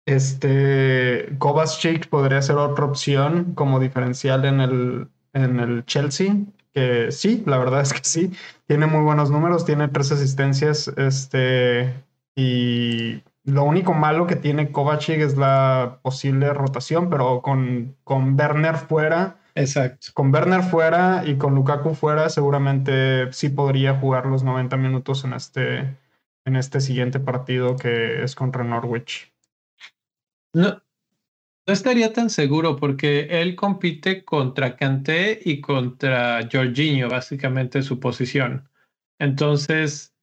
este 0.06 1.34
Kovacic 1.38 2.08
podría 2.08 2.42
ser 2.42 2.56
otra 2.56 2.84
opción 2.84 3.54
como 3.54 3.80
diferencial 3.80 4.44
en 4.44 4.60
el, 4.60 5.08
en 5.32 5.60
el 5.60 5.84
Chelsea, 5.86 6.36
que 6.74 7.10
sí, 7.10 7.42
la 7.46 7.56
verdad 7.58 7.80
es 7.80 7.92
que 7.92 8.00
sí, 8.02 8.32
tiene 8.66 8.86
muy 8.86 9.02
buenos 9.02 9.30
números, 9.30 9.64
tiene 9.64 9.88
tres 9.88 10.12
asistencias, 10.12 10.88
este, 10.96 11.94
y 12.36 13.22
lo 13.44 13.64
único 13.64 13.92
malo 13.92 14.26
que 14.26 14.36
tiene 14.36 14.72
Kovacic 14.72 15.18
es 15.18 15.36
la 15.36 16.00
posible 16.02 16.52
rotación, 16.52 17.10
pero 17.10 17.42
con, 17.42 17.96
con 18.02 18.38
Werner 18.38 18.76
fuera, 18.76 19.38
Exacto. 19.54 20.08
con 20.14 20.32
Werner 20.32 20.62
fuera 20.62 21.22
y 21.26 21.36
con 21.36 21.54
Lukaku 21.54 21.94
fuera, 21.94 22.28
seguramente 22.28 23.32
sí 23.32 23.50
podría 23.50 23.94
jugar 23.94 24.26
los 24.26 24.42
90 24.42 24.76
minutos 24.76 25.24
en 25.24 25.34
este, 25.34 25.96
en 26.44 26.56
este 26.56 26.80
siguiente 26.80 27.20
partido 27.20 27.76
que 27.76 28.24
es 28.24 28.34
contra 28.34 28.64
Norwich. 28.64 29.32
No, 30.54 30.82
no 31.66 31.72
estaría 31.72 32.12
tan 32.12 32.30
seguro 32.30 32.76
porque 32.76 33.26
él 33.30 33.56
compite 33.56 34.24
contra 34.24 34.76
Kanté 34.76 35.40
y 35.44 35.60
contra 35.60 36.48
Jorginho, 36.50 37.08
básicamente 37.08 37.82
su 37.82 38.00
posición. 38.00 38.68
Entonces, 39.18 40.13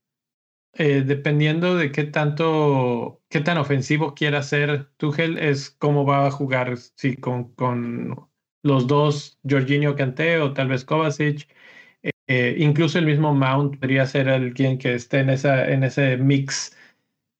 eh, 0.74 1.04
dependiendo 1.06 1.76
de 1.76 1.92
qué 1.92 2.06
tanto, 2.06 3.22
qué 3.30 3.42
tan 3.42 3.58
ofensivo 3.58 4.14
quiera 4.16 4.42
ser 4.44 4.90
Tuchel, 4.98 5.38
es 5.38 5.70
cómo 5.72 6.06
va 6.06 6.28
a 6.28 6.32
jugar, 6.32 6.78
si 6.78 7.18
con, 7.18 7.54
con 7.56 8.30
los 8.64 8.88
dos, 8.88 9.40
Jorginho 9.48 9.96
Kanté 9.96 10.38
o 10.40 10.54
tal 10.54 10.70
vez 10.70 10.86
Kovacic. 10.86 11.48
Eh, 12.28 12.56
incluso 12.60 13.00
el 13.00 13.06
mismo 13.06 13.34
Mount 13.34 13.80
podría 13.80 14.06
ser 14.06 14.30
alguien 14.30 14.78
que 14.78 14.96
esté 14.96 15.20
en, 15.20 15.30
esa, 15.32 15.70
en 15.70 15.84
ese 15.84 16.18
mix. 16.18 16.78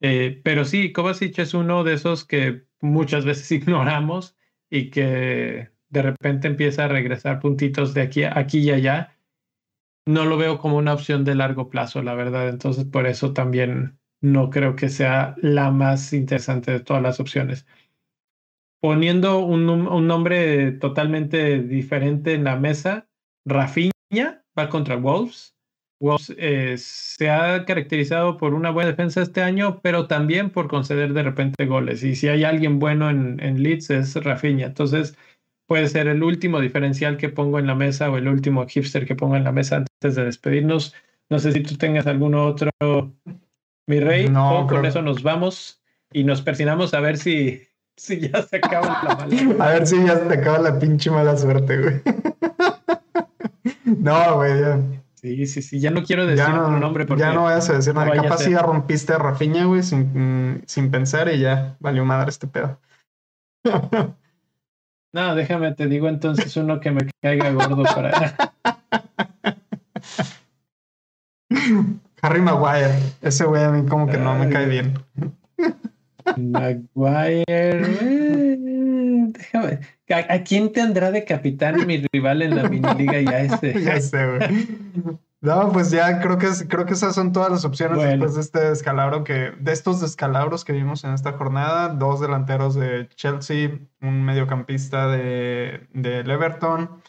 Eh, 0.02 0.42
pero 0.44 0.66
sí, 0.66 0.92
Kovacic 0.94 1.40
es 1.40 1.54
uno 1.54 1.84
de 1.84 1.94
esos 1.94 2.26
que 2.26 2.66
muchas 2.82 3.26
veces 3.26 3.52
ignoramos 3.54 4.38
y 4.70 4.90
que 4.90 5.70
de 5.90 6.02
repente 6.02 6.48
empieza 6.48 6.86
a 6.86 6.88
regresar 6.88 7.40
puntitos 7.40 7.94
de 7.94 8.02
aquí, 8.02 8.24
aquí 8.24 8.60
y 8.60 8.72
allá, 8.72 9.18
no 10.06 10.26
lo 10.26 10.38
veo 10.38 10.58
como 10.60 10.78
una 10.78 10.94
opción 10.94 11.24
de 11.24 11.36
largo 11.36 11.70
plazo, 11.70 12.02
la 12.02 12.14
verdad. 12.14 12.50
Entonces, 12.50 12.86
por 12.86 13.08
eso 13.08 13.34
también 13.34 14.00
no 14.22 14.50
creo 14.50 14.76
que 14.76 14.90
sea 14.90 15.36
la 15.42 15.72
más 15.72 16.14
interesante 16.14 16.72
de 16.72 16.80
todas 16.80 17.02
las 17.02 17.20
opciones. 17.20 17.66
Poniendo 18.82 19.40
un, 19.40 19.66
nombre 20.08 20.72
totalmente 20.74 21.62
diferente 21.62 22.34
en 22.34 22.46
la 22.46 22.56
mesa, 22.56 23.08
Rafinha 23.46 23.92
va 24.58 24.70
contra 24.70 24.96
Wolves. 24.96 25.56
Wolves 26.00 26.34
eh, 26.38 26.76
se 26.80 27.30
ha 27.30 27.64
caracterizado 27.66 28.38
por 28.38 28.56
una 28.56 28.72
buena 28.72 28.90
defensa 28.90 29.22
este 29.22 29.44
año, 29.44 29.82
pero 29.84 30.08
también 30.08 30.50
por 30.50 30.68
conceder 30.68 31.14
de 31.14 31.22
repente 31.22 31.68
goles. 31.68 32.04
Y 32.04 32.16
si 32.16 32.28
hay 32.28 32.44
alguien 32.44 32.80
bueno 32.80 33.12
en, 33.12 33.40
en 33.40 33.62
Leeds 33.62 33.92
es 33.92 34.16
Rafinha. 34.16 34.66
Entonces 34.66 35.16
puede 35.72 35.88
ser 35.88 36.10
el 36.10 36.22
último 36.22 36.60
diferencial 36.60 37.16
que 37.16 37.30
pongo 37.30 37.58
en 37.58 37.66
la 37.66 37.76
mesa 37.76 38.12
o 38.12 38.18
el 38.18 38.28
último 38.28 38.68
hipster 38.68 39.06
que 39.06 39.16
pongo 39.16 39.38
en 39.38 39.46
la 39.46 39.54
mesa 39.54 39.78
antes 39.78 40.16
de 40.18 40.26
despedirnos. 40.26 40.94
No 41.30 41.40
sé 41.40 41.54
si 41.54 41.62
tú 41.62 41.78
tengas 41.78 42.08
alguno 42.08 42.46
otro, 42.46 42.70
mi 43.88 44.02
rey. 44.02 44.28
No, 44.28 44.60
o 44.60 44.68
con 44.68 44.86
eso 44.86 45.02
nos 45.02 45.24
vamos 45.24 45.82
y 46.12 46.26
nos 46.26 46.42
persinamos 46.42 46.94
a 46.94 47.00
ver 47.00 47.18
si, 47.18 47.62
si 47.96 48.20
ya 48.20 48.42
se 48.42 48.58
acaba 48.58 49.02
la 49.02 49.16
mala. 49.16 49.56
A 49.66 49.70
ver 49.70 49.88
si 49.88 49.96
ya 50.04 50.18
se 50.18 50.26
te 50.26 50.34
acaba 50.34 50.60
la 50.60 50.78
pinche 50.78 51.10
mala 51.10 51.38
suerte, 51.38 51.78
güey. 51.78 52.02
no, 53.86 54.36
güey, 54.36 54.60
ya. 54.60 54.82
Sí, 55.14 55.46
sí, 55.46 55.62
sí, 55.62 55.80
ya 55.80 55.90
no 55.90 56.04
quiero 56.04 56.28
decir 56.28 56.44
Ya 56.46 56.50
no, 56.50 56.64
otro 56.64 56.80
nombre 56.80 57.06
porque 57.06 57.24
ya 57.24 57.32
no 57.32 57.44
vayas 57.46 57.70
a 57.70 57.76
decir 57.76 57.96
nada. 57.96 58.12
Capaz 58.12 58.40
si 58.40 58.52
ya 58.52 58.62
rompiste 58.62 59.14
a 59.14 59.20
Rafiña, 59.20 59.64
güey, 59.64 59.84
sin, 59.84 60.02
mm, 60.02 60.64
sin 60.66 60.92
pensar 60.92 61.34
y 61.34 61.40
ya 61.40 61.78
valió 61.80 62.04
madre 62.04 62.30
este 62.30 62.48
pedo. 62.48 62.78
No, 65.14 65.36
déjame, 65.36 65.74
te 65.74 65.88
digo 65.88 66.08
entonces 66.08 66.56
uno 66.56 66.80
que 66.80 66.92
me 66.92 67.02
caiga 67.22 67.52
gordo 67.52 67.84
para. 67.84 68.36
Harry 72.22 72.42
Maguire, 72.42 72.94
ese 73.22 73.46
güey 73.46 73.64
a 73.64 73.72
mí 73.72 73.86
como 73.88 74.08
que 74.08 74.18
no 74.18 74.36
me 74.36 74.50
cae 74.50 74.68
bien. 74.68 74.94
Maguire. 76.38 77.44
eh, 77.50 78.58
déjame. 79.30 79.80
¿A, 80.10 80.34
a 80.34 80.44
quién 80.44 80.72
tendrá 80.72 81.12
de 81.12 81.26
capitán 81.26 81.86
mi 81.88 82.06
rival 82.14 82.42
en 82.42 82.56
la 82.56 82.70
miniliga 82.70 83.20
ya 83.22 83.40
ese? 83.42 83.82
ya 83.84 84.00
sé, 84.00 84.26
güey. 84.28 85.20
No, 85.42 85.72
pues 85.72 85.90
ya 85.90 86.22
creo 86.22 86.38
que 86.38 86.48
creo 86.68 86.86
que 86.86 86.94
esas 86.94 87.16
son 87.16 87.32
todas 87.32 87.50
las 87.52 87.66
opciones 87.66 87.98
Bueno. 87.98 88.12
después 88.12 88.36
de 88.36 88.42
este 88.42 88.60
descalabro 88.70 89.24
que, 89.24 89.52
de 89.60 89.72
estos 89.72 90.00
descalabros 90.00 90.64
que 90.64 90.74
vimos 90.74 91.04
en 91.04 91.14
esta 91.14 91.34
jornada, 91.34 91.90
dos 91.90 92.20
delanteros 92.20 92.76
de 92.76 93.10
Chelsea, 93.16 93.80
un 94.02 94.24
mediocampista 94.24 95.08
de, 95.08 95.88
del 95.94 96.30
Everton, 96.30 97.02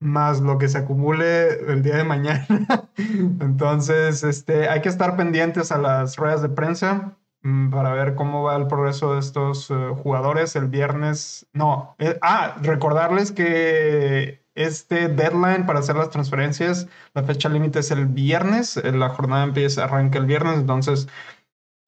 más 0.00 0.40
lo 0.40 0.58
que 0.58 0.68
se 0.68 0.78
acumule 0.78 1.72
el 1.72 1.82
día 1.82 1.96
de 1.96 2.04
mañana. 2.04 2.46
Entonces, 2.96 4.24
este, 4.24 4.68
hay 4.68 4.80
que 4.80 4.88
estar 4.88 5.16
pendientes 5.16 5.70
a 5.70 5.78
las 5.78 6.16
ruedas 6.16 6.42
de 6.42 6.48
prensa 6.48 7.16
mm, 7.42 7.70
para 7.70 7.92
ver 7.92 8.16
cómo 8.16 8.42
va 8.42 8.56
el 8.56 8.66
progreso 8.66 9.14
de 9.14 9.20
estos 9.20 9.70
eh, 9.70 9.74
jugadores 10.02 10.56
el 10.56 10.66
viernes. 10.66 11.46
No, 11.52 11.94
eh, 11.98 12.18
ah, 12.22 12.56
recordarles 12.60 13.30
que 13.30 14.47
este 14.58 15.08
deadline 15.08 15.66
para 15.66 15.78
hacer 15.78 15.96
las 15.96 16.10
transferencias, 16.10 16.88
la 17.14 17.22
fecha 17.22 17.48
límite 17.48 17.78
es 17.78 17.90
el 17.90 18.06
viernes, 18.06 18.76
eh, 18.76 18.92
la 18.92 19.08
jornada 19.08 19.44
empieza, 19.44 19.84
arranca 19.84 20.18
el 20.18 20.26
viernes, 20.26 20.58
entonces 20.58 21.08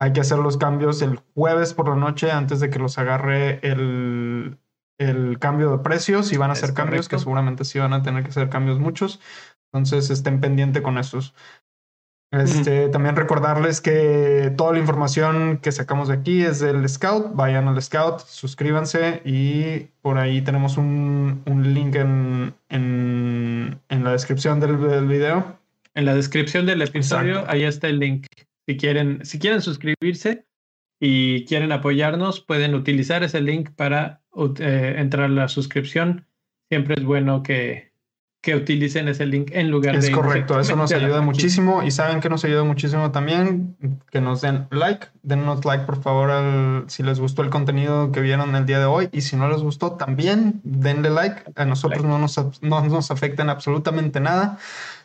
hay 0.01 0.13
que 0.13 0.21
hacer 0.21 0.39
los 0.39 0.57
cambios 0.57 1.03
el 1.03 1.21
jueves 1.35 1.75
por 1.75 1.89
la 1.89 1.97
noche 1.97 2.31
antes 2.31 2.61
de 2.61 2.71
que 2.71 2.79
los 2.79 2.97
agarre 2.97 3.61
el, 3.63 4.59
el 4.99 5.39
cambio 5.39 5.71
de 5.71 5.79
precios, 5.79 6.33
y 6.33 6.37
van 6.37 6.51
a 6.51 6.55
ser 6.55 6.73
cambios 6.73 7.09
que 7.09 7.19
seguramente 7.19 7.65
sí 7.65 7.79
van 7.79 7.93
a 7.93 8.03
tener 8.03 8.25
que 8.25 8.33
ser 8.33 8.49
cambios 8.49 8.79
muchos. 8.79 9.21
Entonces 9.73 10.11
estén 10.11 10.41
pendiente 10.41 10.83
con 10.83 10.99
estos. 10.99 11.35
Este, 12.33 12.89
También 12.89 13.17
recordarles 13.17 13.81
que 13.81 14.55
toda 14.57 14.73
la 14.73 14.79
información 14.79 15.59
que 15.59 15.73
sacamos 15.73 16.07
de 16.09 16.15
aquí 16.15 16.43
es 16.43 16.61
del 16.61 16.89
Scout. 16.89 17.35
Vayan 17.35 17.67
al 17.67 17.83
Scout, 17.83 18.21
suscríbanse 18.21 19.21
y 19.25 19.89
por 20.01 20.17
ahí 20.17 20.41
tenemos 20.43 20.77
un, 20.77 21.43
un 21.47 21.75
link 21.75 21.97
en, 21.97 22.09
descripción 24.21 24.61
del, 24.61 24.79
del, 24.81 25.07
video. 25.07 25.59
En 25.95 26.05
la 26.05 26.15
descripción 26.15 26.67
del 26.67 26.83
episodio, 26.83 27.45
ahí 27.49 27.65
está 27.65 27.89
el 27.89 27.99
link. 27.99 28.27
Si 28.69 28.77
quieren, 28.77 29.25
si 29.25 29.39
quieren 29.39 29.63
suscribirse 29.63 30.47
y 31.01 31.47
quieren 31.47 31.73
apoyarnos, 31.73 32.41
pueden 32.41 32.75
utilizar 32.75 33.25
ese 33.25 33.41
link 33.41 33.71
para 33.75 34.23
eh, 34.61 34.95
entrar 34.99 35.25
a 35.25 35.29
la 35.29 35.49
suscripción. 35.49 36.27
Siempre 36.69 36.97
es 36.99 37.05
bueno 37.05 37.43
que, 37.43 37.90
que 38.41 38.55
utilicen 38.55 39.09
ese 39.09 39.27
link 39.27 39.51
en 39.53 39.71
lugar 39.71 40.01
de... 40.01 40.09
Es 40.09 40.11
correcto, 40.11 40.59
eso 40.59 40.75
nos 40.75 40.91
ayuda 40.93 41.21
muchísimo. 41.21 41.83
Y 41.83 41.91
saben 41.91 42.21
que 42.21 42.31
nos 42.31 42.43
ayuda 42.45 42.65
muchísimo 42.65 43.11
también 43.11 43.77
que 44.11 44.21
nos 44.21 44.41
den 44.41 44.67
like, 44.71 45.09
denos 45.23 45.65
like 45.65 45.85
por 45.85 46.01
favor 46.01 46.85
si 46.89 47.03
les 47.03 47.21
gustó 47.21 47.43
el 47.43 47.51
contenido 47.51 48.13
que 48.13 48.21
vieron 48.21 48.55
el 48.57 48.65
día 48.65 48.79
de 48.79 48.87
hoy. 48.87 49.09
Y 49.13 49.21
si 49.21 49.37
no 49.37 49.49
les 49.49 49.63
gustó 49.63 49.93
también 49.93 50.61
denle 50.65 51.11
like, 51.11 51.43
a 51.55 51.65
nosotros 51.67 52.03
No, 52.05 52.19
nos, 52.19 52.63
no 52.63 52.81
nos 52.83 53.11
afecta 53.11 53.43
en 53.43 53.51
absolutamente 53.51 54.21
nada. 54.21 54.59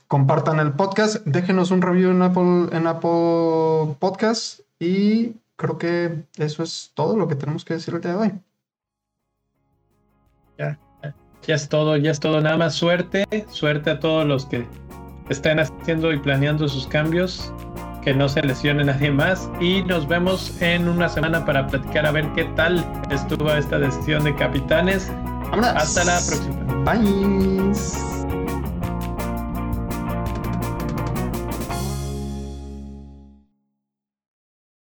Compartan 0.07 0.59
el 0.59 0.71
podcast, 0.73 1.25
déjenos 1.25 1.71
un 1.71 1.81
review 1.81 2.11
en 2.11 2.21
Apple, 2.21 2.67
en 2.71 2.87
Apple 2.87 3.95
Podcast 3.99 4.61
y 4.79 5.33
creo 5.57 5.77
que 5.77 6.23
eso 6.37 6.63
es 6.63 6.91
todo 6.93 7.17
lo 7.17 7.27
que 7.27 7.35
tenemos 7.35 7.65
que 7.65 7.73
decir 7.73 7.93
el 7.95 8.01
día 8.01 8.11
de 8.11 8.17
hoy. 8.17 8.31
Ya. 11.47 11.55
Es 11.55 11.69
todo, 11.69 11.97
ya 11.97 12.11
es 12.11 12.19
todo. 12.19 12.41
Nada 12.41 12.57
más 12.57 12.75
suerte, 12.75 13.25
suerte 13.49 13.91
a 13.91 13.99
todos 13.99 14.25
los 14.25 14.45
que 14.45 14.65
estén 15.29 15.59
haciendo 15.59 16.11
y 16.11 16.19
planeando 16.19 16.67
sus 16.67 16.87
cambios. 16.87 17.51
Que 18.01 18.13
no 18.13 18.29
se 18.29 18.43
lesione 18.43 18.83
nadie 18.83 19.09
más. 19.09 19.49
Y 19.59 19.81
nos 19.83 20.07
vemos 20.07 20.61
en 20.61 20.87
una 20.87 21.09
semana 21.09 21.43
para 21.43 21.65
platicar 21.65 22.05
a 22.05 22.11
ver 22.11 22.27
qué 22.35 22.43
tal 22.55 22.85
estuvo 23.09 23.51
esta 23.51 23.79
decisión 23.79 24.23
de 24.23 24.35
capitanes. 24.35 25.11
Hasta 25.51 26.03
la 26.03 26.19
próxima. 26.27 26.65
Bye. 26.83 28.24